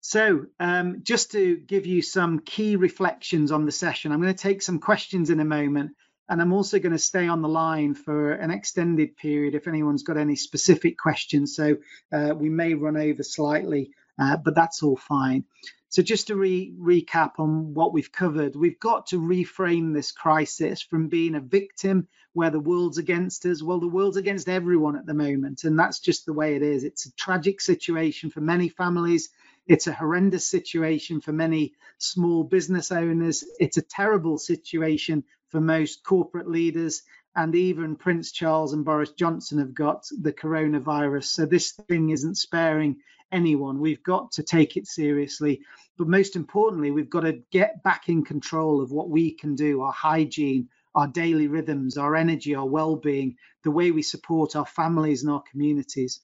[0.02, 4.40] So, um, just to give you some key reflections on the session, I'm going to
[4.40, 5.94] take some questions in a moment,
[6.30, 10.04] and I'm also going to stay on the line for an extended period if anyone's
[10.04, 11.56] got any specific questions.
[11.56, 11.78] So,
[12.14, 15.46] uh, we may run over slightly, uh, but that's all fine.
[15.90, 20.82] So, just to re- recap on what we've covered, we've got to reframe this crisis
[20.82, 23.64] from being a victim where the world's against us.
[23.64, 26.84] Well, the world's against everyone at the moment, and that's just the way it is.
[26.84, 29.30] It's a tragic situation for many families.
[29.68, 33.44] It's a horrendous situation for many small business owners.
[33.60, 37.04] It's a terrible situation for most corporate leaders.
[37.36, 41.26] And even Prince Charles and Boris Johnson have got the coronavirus.
[41.26, 42.98] So this thing isn't sparing
[43.32, 43.80] anyone.
[43.80, 45.62] We've got to take it seriously.
[45.98, 49.82] But most importantly, we've got to get back in control of what we can do
[49.82, 54.66] our hygiene, our daily rhythms, our energy, our well being, the way we support our
[54.66, 56.22] families and our communities.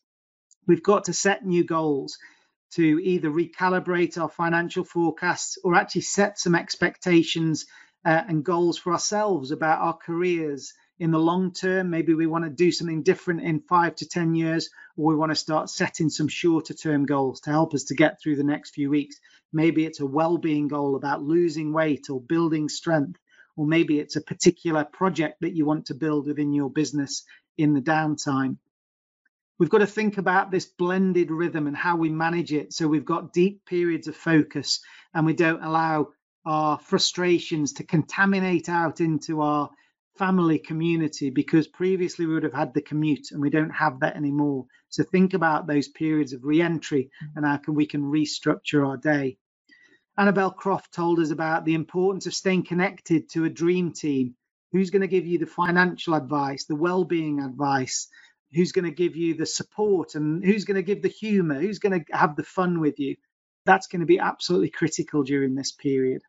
[0.68, 2.18] We've got to set new goals
[2.72, 7.66] to either recalibrate our financial forecasts or actually set some expectations
[8.06, 11.89] uh, and goals for ourselves about our careers in the long term.
[11.89, 15.31] Maybe we want to do something different in five to 10 years, or we want
[15.31, 18.75] to start setting some shorter term goals to help us to get through the next
[18.75, 19.15] few weeks.
[19.53, 23.19] Maybe it's a well being goal about losing weight or building strength,
[23.55, 27.23] or maybe it's a particular project that you want to build within your business
[27.57, 28.57] in the downtime.
[29.59, 33.05] We've got to think about this blended rhythm and how we manage it so we've
[33.05, 34.79] got deep periods of focus
[35.13, 36.07] and we don't allow
[36.45, 39.69] our frustrations to contaminate out into our
[40.18, 44.16] family community because previously we would have had the commute and we don't have that
[44.16, 44.66] anymore.
[44.89, 49.38] So think about those periods of re-entry and how can we can restructure our day.
[50.18, 54.36] Annabel Croft told us about the importance of staying connected to a dream team.
[54.74, 58.07] Who's going to give you the financial advice, the well-being advice,
[58.53, 61.80] who's going to give you the support and who's going to give the humor, who's
[61.80, 63.16] going to have the fun with you.
[63.66, 66.22] That's going to be absolutely critical during this period.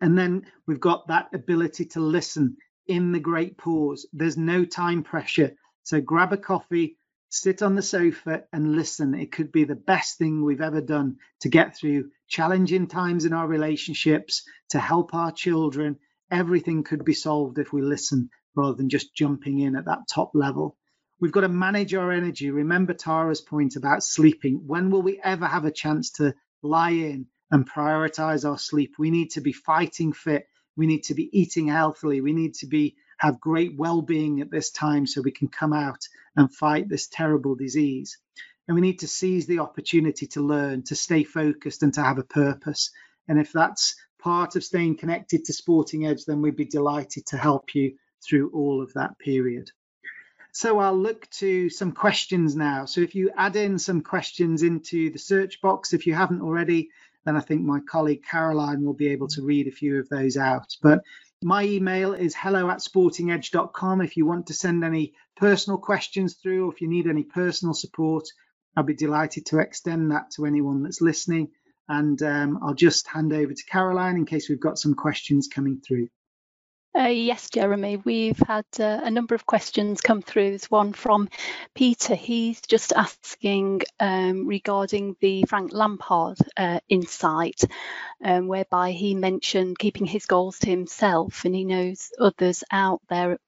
[0.00, 4.06] And then we've got that ability to listen in the great pause.
[4.12, 5.52] There's no time pressure.
[5.82, 9.14] So grab a coffee, sit on the sofa and listen.
[9.14, 13.32] It could be the best thing we've ever done to get through challenging times in
[13.32, 15.98] our relationships, to help our children.
[16.30, 20.32] Everything could be solved if we listen rather than just jumping in at that top
[20.34, 20.76] level.
[21.20, 22.50] We've got to manage our energy.
[22.50, 24.62] Remember Tara's point about sleeping.
[24.66, 28.94] When will we ever have a chance to lie in and prioritize our sleep?
[28.98, 30.46] We need to be fighting fit.
[30.76, 32.20] We need to be eating healthily.
[32.20, 36.08] We need to be have great well-being at this time so we can come out
[36.34, 38.18] and fight this terrible disease.
[38.66, 42.18] And we need to seize the opportunity to learn, to stay focused and to have
[42.18, 42.90] a purpose.
[43.28, 47.36] And if that's part of staying connected to Sporting Edge, then we'd be delighted to
[47.36, 49.70] help you through all of that period.
[50.52, 52.84] So I'll look to some questions now.
[52.84, 56.90] So if you add in some questions into the search box, if you haven't already,
[57.24, 60.36] then I think my colleague Caroline will be able to read a few of those
[60.36, 60.76] out.
[60.82, 61.02] But
[61.42, 64.00] my email is hello at sportingedge.com.
[64.00, 67.74] If you want to send any personal questions through, or if you need any personal
[67.74, 68.24] support,
[68.76, 71.48] I'll be delighted to extend that to anyone that's listening.
[71.88, 75.80] And um, I'll just hand over to Caroline in case we've got some questions coming
[75.86, 76.08] through.
[76.94, 80.50] Uh, yes, Jeremy, we've had uh, a number of questions come through.
[80.50, 81.30] There's one from
[81.74, 82.14] Peter.
[82.14, 87.62] He's just asking um, regarding the Frank Lampard uh, insight,
[88.22, 93.38] um, whereby he mentioned keeping his goals to himself, and he knows others out there.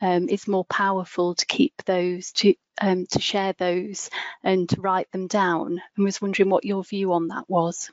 [0.00, 4.10] Um, it's more powerful to keep those to um, to share those
[4.42, 5.80] and to write them down.
[5.96, 7.90] And was wondering what your view on that was.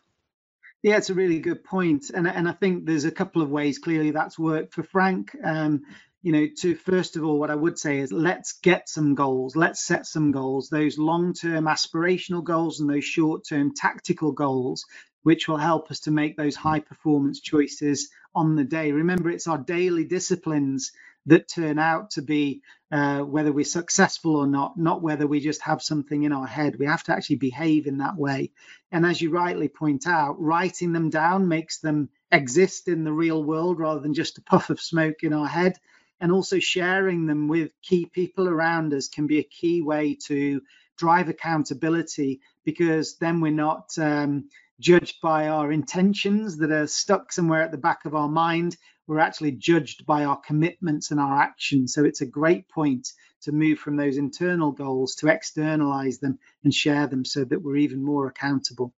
[0.81, 3.79] Yeah, it's a really good point, and and I think there's a couple of ways.
[3.79, 5.35] Clearly, that's worked for Frank.
[5.43, 5.81] Um,
[6.21, 9.57] you know, to first of all, what I would say is let's get some goals.
[9.57, 10.69] Let's set some goals.
[10.69, 14.85] Those long-term aspirational goals and those short-term tactical goals,
[15.23, 18.93] which will help us to make those high-performance choices on the day.
[18.93, 20.93] Remember, it's our daily disciplines
[21.27, 22.61] that turn out to be
[22.91, 26.77] uh, whether we're successful or not, not whether we just have something in our head.
[26.77, 28.51] We have to actually behave in that way.
[28.91, 33.43] And as you rightly point out, writing them down makes them exist in the real
[33.43, 35.77] world rather than just a puff of smoke in our head.
[36.19, 40.61] And also sharing them with key people around us can be a key way to
[40.97, 44.49] drive accountability because then we're not um,
[44.79, 48.77] judged by our intentions that are stuck somewhere at the back of our mind
[49.07, 51.93] we're actually judged by our commitments and our actions.
[51.93, 53.09] So it's a great point
[53.41, 57.77] to move from those internal goals to externalize them and share them so that we're
[57.77, 58.93] even more accountable.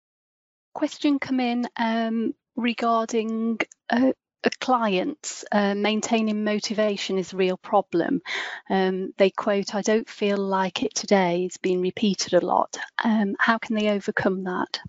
[0.74, 4.14] Question come in um, regarding uh,
[4.60, 8.22] clients uh, maintaining motivation is a real problem.
[8.70, 11.46] Um, they quote, I don't feel like it today.
[11.46, 12.78] It's been repeated a lot.
[13.04, 14.80] Um, how can they overcome that?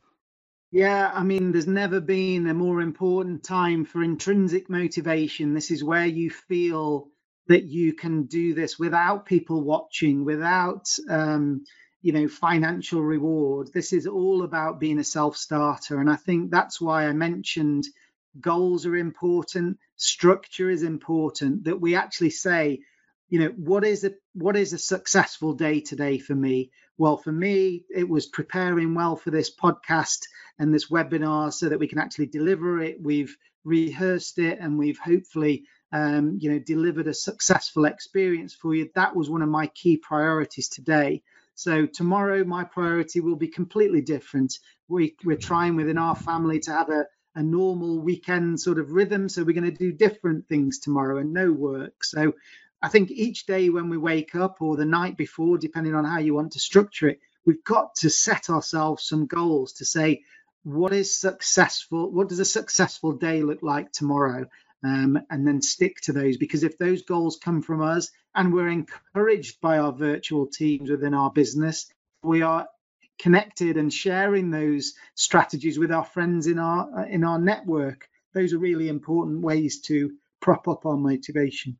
[0.72, 5.54] Yeah, I mean, there's never been a more important time for intrinsic motivation.
[5.54, 7.08] This is where you feel
[7.48, 11.64] that you can do this without people watching, without, um,
[12.02, 13.70] you know, financial reward.
[13.74, 16.00] This is all about being a self starter.
[16.00, 17.86] And I think that's why I mentioned
[18.40, 22.80] goals are important, structure is important, that we actually say,
[23.30, 26.72] you know, what is a what is a successful day today for me?
[27.03, 30.20] Well, for me, it was preparing well for this podcast
[30.61, 33.03] and this webinar so that we can actually deliver it.
[33.03, 38.88] We've rehearsed it and we've hopefully um, you know delivered a successful experience for you.
[38.94, 41.24] That was one of my key priorities today.
[41.57, 44.61] So tomorrow, my priority will be completely different.
[44.86, 49.28] We, we're trying within our family to have a, a normal weekend sort of rhythm.
[49.28, 52.05] So we're going to do different things tomorrow and no work.
[52.05, 52.34] So
[52.82, 56.18] I think each day when we wake up or the night before, depending on how
[56.18, 60.22] you want to structure it, we've got to set ourselves some goals to say,
[60.64, 62.10] what is successful?
[62.10, 64.46] What does a successful day look like tomorrow?
[64.84, 68.68] Um, and then stick to those because if those goals come from us and we're
[68.68, 71.88] encouraged by our virtual teams within our business,
[72.24, 72.66] we are
[73.20, 78.08] connected and sharing those strategies with our friends in our in our network.
[78.34, 81.78] Those are really important ways to prop up our motivation.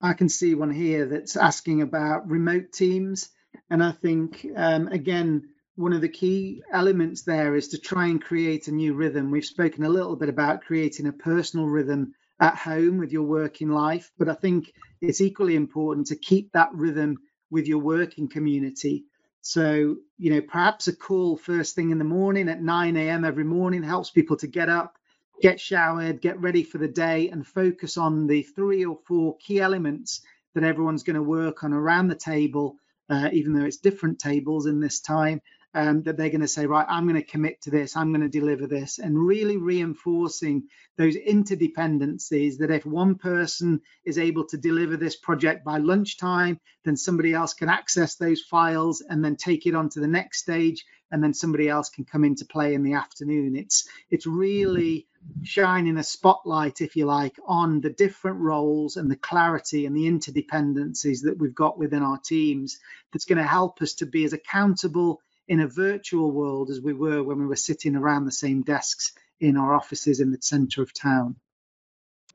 [0.00, 3.30] I can see one here that's asking about remote teams.
[3.70, 8.22] And I think, um, again, one of the key elements there is to try and
[8.22, 9.30] create a new rhythm.
[9.30, 13.70] We've spoken a little bit about creating a personal rhythm at home with your working
[13.70, 17.18] life, but I think it's equally important to keep that rhythm
[17.50, 19.04] with your working community.
[19.40, 23.24] So, you know, perhaps a call first thing in the morning at 9 a.m.
[23.24, 24.98] every morning helps people to get up,
[25.40, 29.60] get showered, get ready for the day, and focus on the three or four key
[29.60, 30.22] elements
[30.54, 32.76] that everyone's going to work on around the table,
[33.10, 35.40] uh, even though it's different tables in this time.
[35.74, 38.22] Um, that they're going to say, right, I'm going to commit to this, I'm going
[38.22, 40.62] to deliver this, and really reinforcing
[40.96, 46.96] those interdependencies that if one person is able to deliver this project by lunchtime, then
[46.96, 50.82] somebody else can access those files and then take it on to the next stage,
[51.10, 53.54] and then somebody else can come into play in the afternoon.
[53.54, 55.06] It's it's really
[55.42, 60.10] shining a spotlight, if you like, on the different roles and the clarity and the
[60.10, 62.78] interdependencies that we've got within our teams
[63.12, 66.92] that's going to help us to be as accountable in a virtual world as we
[66.92, 70.82] were when we were sitting around the same desks in our offices in the centre
[70.82, 71.36] of town.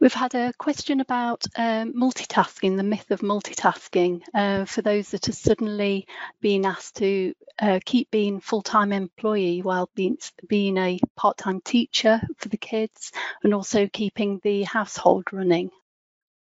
[0.01, 5.29] We've had a question about um, multitasking, the myth of multitasking, uh, for those that
[5.29, 6.07] are suddenly
[6.41, 12.49] being asked to uh, keep being full-time employee while being, being a part-time teacher for
[12.49, 13.11] the kids
[13.43, 15.69] and also keeping the household running.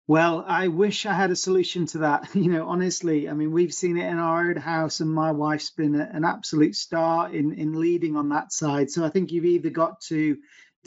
[0.05, 2.29] Well, I wish I had a solution to that.
[2.35, 5.71] You know, honestly, I mean, we've seen it in our own house, and my wife's
[5.71, 8.91] been an absolute star in in leading on that side.
[8.91, 10.37] So I think you've either got to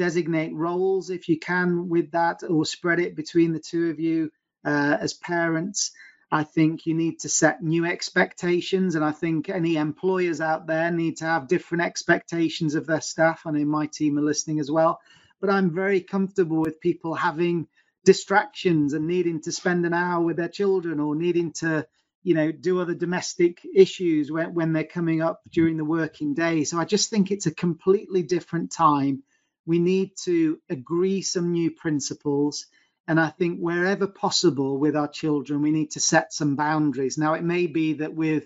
[0.04, 4.30] designate roles if you can with that, or spread it between the two of you
[4.66, 5.92] uh, as parents.
[6.32, 10.90] I think you need to set new expectations, and I think any employers out there
[10.90, 13.42] need to have different expectations of their staff.
[13.46, 15.00] I know my team are listening as well,
[15.40, 17.68] but I'm very comfortable with people having
[18.04, 21.86] distractions and needing to spend an hour with their children or needing to
[22.22, 26.64] you know do other domestic issues when, when they're coming up during the working day
[26.64, 29.22] so i just think it's a completely different time
[29.66, 32.66] we need to agree some new principles.
[33.08, 37.18] And i think wherever possible with our children we need to set some boundaries.
[37.18, 38.44] Now it may be that with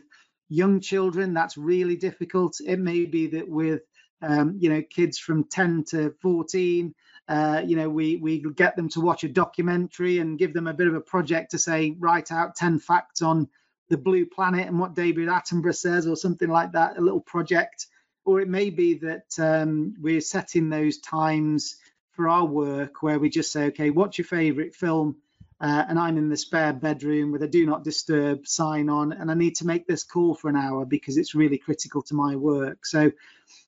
[0.49, 2.57] young children that's really difficult.
[2.65, 3.83] It may be that with
[4.23, 6.95] um, you know kids from 10 to 14
[7.29, 10.75] uh, you know we we get them to watch a documentary and give them a
[10.75, 13.49] bit of a project to say write out 10 facts on
[13.89, 17.87] the blue planet and what david attenborough says or something like that a little project
[18.27, 21.77] or it may be that um, we're setting those times
[22.11, 25.17] for our work where we just say okay what's your favorite film?
[25.59, 29.31] Uh, and i'm in the spare bedroom with a do not disturb sign on and
[29.31, 32.37] i need to make this call for an hour because it's really critical to my
[32.37, 32.85] work.
[32.85, 33.11] So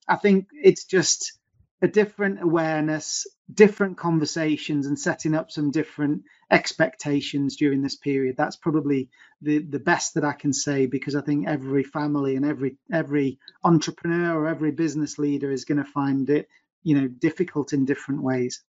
[0.06, 1.37] i think it's just
[1.82, 8.36] a different awareness, different conversations, and setting up some different expectations during this period.
[8.36, 9.10] That's probably
[9.42, 13.38] the, the best that I can say because I think every family and every every
[13.64, 16.48] entrepreneur or every business leader is going to find it,
[16.82, 18.62] you know, difficult in different ways.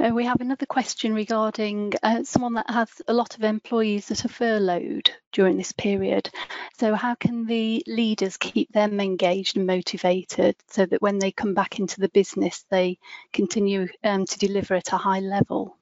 [0.00, 4.24] Uh, we have another question regarding uh, someone that has a lot of employees that
[4.24, 6.30] are furloughed during this period.
[6.78, 11.52] So, how can the leaders keep them engaged and motivated so that when they come
[11.52, 12.98] back into the business, they
[13.34, 15.76] continue um, to deliver at a high level?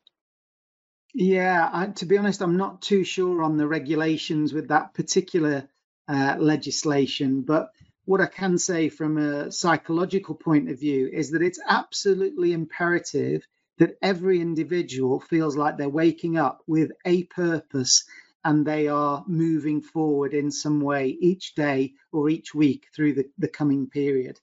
[1.14, 5.68] Yeah, I, to be honest, I'm not too sure on the regulations with that particular
[6.08, 7.70] uh, legislation, but
[8.04, 13.46] what I can say from a psychological point of view is that it's absolutely imperative
[13.78, 18.04] that every individual feels like they're waking up with a purpose
[18.44, 23.24] and they are moving forward in some way each day or each week through the,
[23.38, 24.38] the coming period.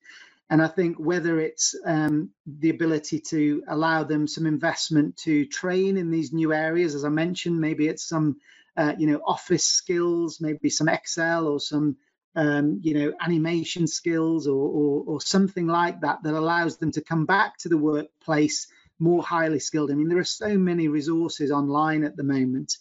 [0.49, 5.97] And I think whether it's um, the ability to allow them some investment to train
[5.97, 8.37] in these new areas, as I mentioned, maybe it's some,
[8.77, 11.97] uh, you know, office skills, maybe some Excel or some,
[12.35, 17.01] um, you know, animation skills or, or, or something like that that allows them to
[17.01, 18.67] come back to the workplace
[18.99, 19.91] more highly skilled.
[19.91, 22.77] I mean, there are so many resources online at the moment.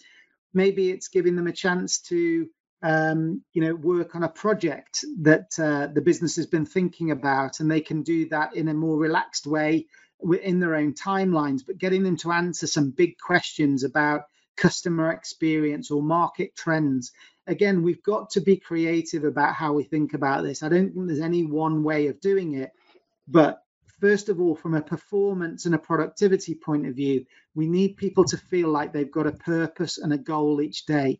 [0.52, 2.48] Maybe it's giving them a chance to,
[2.82, 7.60] um, you know, work on a project that uh, the business has been thinking about,
[7.60, 9.86] and they can do that in a more relaxed way
[10.20, 11.62] within their own timelines.
[11.66, 14.22] But getting them to answer some big questions about
[14.56, 17.10] customer experience or market trends.
[17.46, 20.62] Again, we've got to be creative about how we think about this.
[20.62, 22.70] I don't think there's any one way of doing it,
[23.26, 23.63] but
[24.04, 27.24] first of all, from a performance and a productivity point of view,
[27.54, 31.18] we need people to feel like they've got a purpose and a goal each day.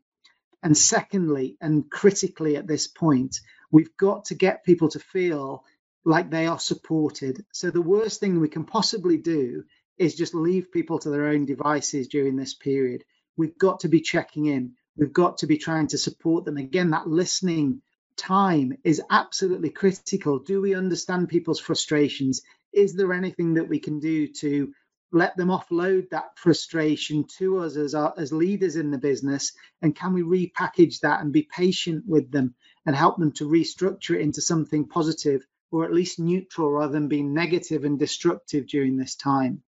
[0.62, 5.64] And secondly, and critically at this point, we've got to get people to feel
[6.04, 7.46] like they are supported.
[7.54, 9.64] So the worst thing we can possibly do
[9.96, 13.02] is just leave people to their own devices during this period.
[13.34, 14.74] We've got to be checking in.
[14.94, 16.58] We've got to be trying to support them.
[16.58, 17.80] Again, that listening
[18.18, 20.38] time is absolutely critical.
[20.38, 22.42] Do we understand people's frustrations?
[22.74, 24.72] Is there anything that we can do to
[25.12, 29.52] let them offload that frustration to us as our, as leaders in the business?
[29.80, 32.54] And can we repackage that and be patient with them
[32.84, 37.08] and help them to restructure it into something positive or at least neutral rather than
[37.08, 39.62] being negative and destructive during this time?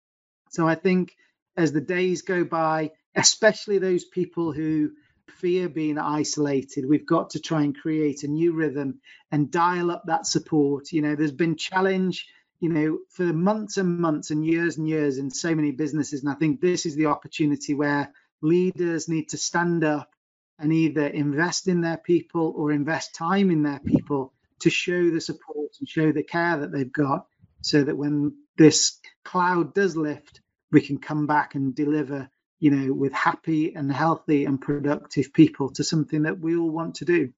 [0.50, 1.16] So i think
[1.56, 4.90] as the days go by especially those people who
[5.28, 9.00] fear being isolated we've got to try and create a new rhythm
[9.30, 10.92] and dial up that support.
[10.92, 12.26] You know there's been challenge
[12.64, 16.22] you know, for months and months and years and years in so many businesses.
[16.22, 18.10] And I think this is the opportunity where
[18.40, 20.08] leaders need to stand up
[20.58, 25.20] and either invest in their people or invest time in their people to show the
[25.20, 27.26] support and show the care that they've got
[27.60, 30.40] so that when this cloud does lift,
[30.72, 32.30] we can come back and deliver,
[32.60, 36.94] you know, with happy and healthy and productive people to something that we all want
[36.94, 37.30] to do.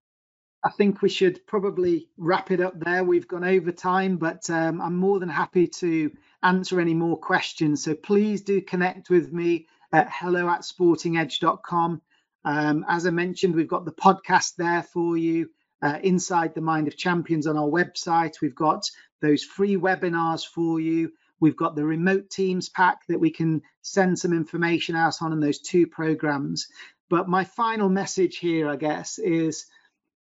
[0.67, 3.05] I think we should probably wrap it up there.
[3.05, 6.11] We've gone over time, but um, I'm more than happy to
[6.43, 7.85] answer any more questions.
[7.85, 12.03] So please do connect with me at hello at sportingedge.com.
[12.45, 15.51] Um, as I mentioned, we've got the podcast there for you.
[15.83, 18.41] Uh, inside the Mind of Champions on our website.
[18.41, 18.91] We've got
[19.23, 21.13] those free webinars for you.
[21.39, 25.39] We've got the remote teams pack that we can send some information out on in
[25.39, 26.67] those two programs.
[27.09, 29.67] But my final message here, I guess, is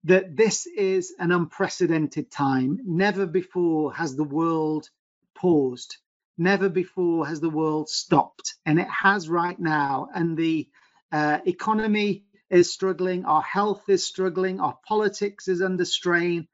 [0.05, 2.79] that this is an unprecedented time.
[2.85, 4.89] Never before has the world
[5.35, 5.97] paused.
[6.37, 8.55] Never before has the world stopped.
[8.65, 10.07] And it has right now.
[10.13, 10.69] And the
[11.11, 16.47] uh, economy is struggling, our health is struggling, our politics is under strain,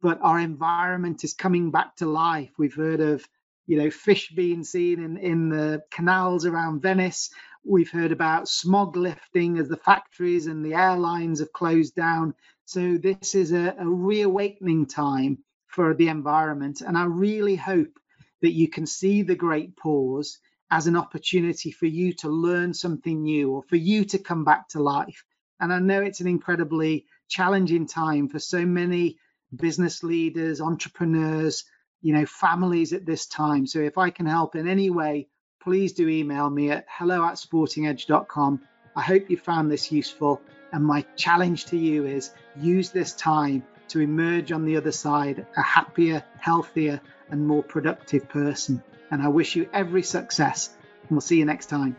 [0.00, 2.50] but our environment is coming back to life.
[2.58, 3.26] We've heard of
[3.66, 7.30] you know, fish being seen in, in the canals around Venice.
[7.64, 12.34] We've heard about smog lifting as the factories and the airlines have closed down.
[12.66, 15.38] So this is a, a reawakening time
[15.68, 16.80] for the environment.
[16.80, 17.98] And I really hope
[18.42, 20.38] that you can see the great pause
[20.70, 24.68] as an opportunity for you to learn something new or for you to come back
[24.70, 25.24] to life.
[25.60, 29.16] And I know it's an incredibly challenging time for so many
[29.54, 31.64] business leaders, entrepreneurs,
[32.02, 33.66] you know, families at this time.
[33.68, 35.28] So if I can help in any way,
[35.62, 38.60] please do email me at hello at sportingedge.com.
[38.96, 40.40] I hope you found this useful.
[40.72, 45.46] And my challenge to you is use this time to emerge on the other side
[45.56, 47.00] a happier, healthier,
[47.30, 48.82] and more productive person.
[49.10, 50.70] And I wish you every success.
[51.02, 51.94] And we'll see you next time.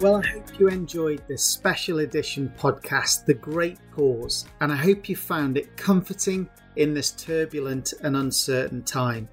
[0.00, 5.08] Well, I hope you enjoyed this special edition podcast, The Great Pause, and I hope
[5.08, 9.28] you found it comforting in this turbulent and uncertain time.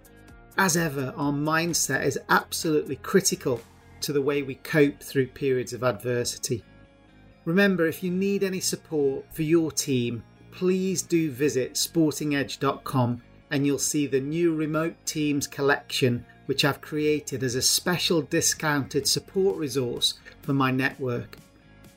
[0.60, 3.62] As ever, our mindset is absolutely critical
[4.02, 6.64] to the way we cope through periods of adversity.
[7.46, 13.22] Remember, if you need any support for your team, please do visit sportingedge.com
[13.52, 19.08] and you'll see the new Remote Teams collection, which I've created as a special discounted
[19.08, 21.38] support resource for my network.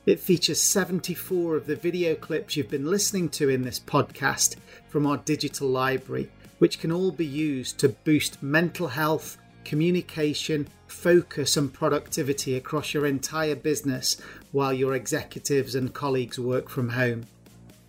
[0.05, 4.57] It features 74 of the video clips you've been listening to in this podcast
[4.89, 11.57] from our digital library, which can all be used to boost mental health, communication, focus,
[11.57, 14.21] and productivity across your entire business
[14.51, 17.25] while your executives and colleagues work from home.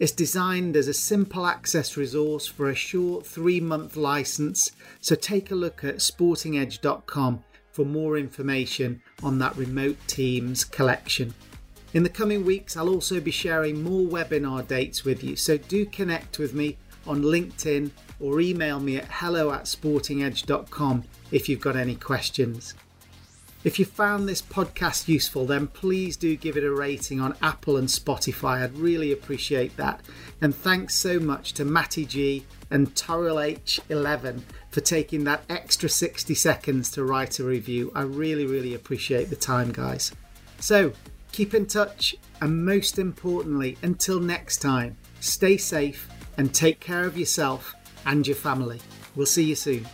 [0.00, 4.70] It's designed as a simple access resource for a short three month license,
[5.00, 11.34] so take a look at sportingedge.com for more information on that remote teams collection.
[11.92, 15.86] In the coming weeks, I'll also be sharing more webinar dates with you, so do
[15.86, 17.90] connect with me on LinkedIn
[18.20, 22.74] or email me at hello at sportingedge.com if you've got any questions.
[23.64, 27.78] If you found this podcast useful, then please do give it a rating on Apple
[27.78, 28.62] and Spotify.
[28.62, 30.02] I'd really appreciate that.
[30.42, 36.34] And thanks so much to Matty G and Toril H11 for taking that extra 60
[36.34, 37.90] seconds to write a review.
[37.94, 40.12] I really, really appreciate the time, guys.
[40.60, 40.92] So
[41.32, 46.06] keep in touch, and most importantly, until next time, stay safe
[46.36, 47.74] and take care of yourself
[48.06, 48.80] and your family.
[49.14, 49.86] We'll see you soon.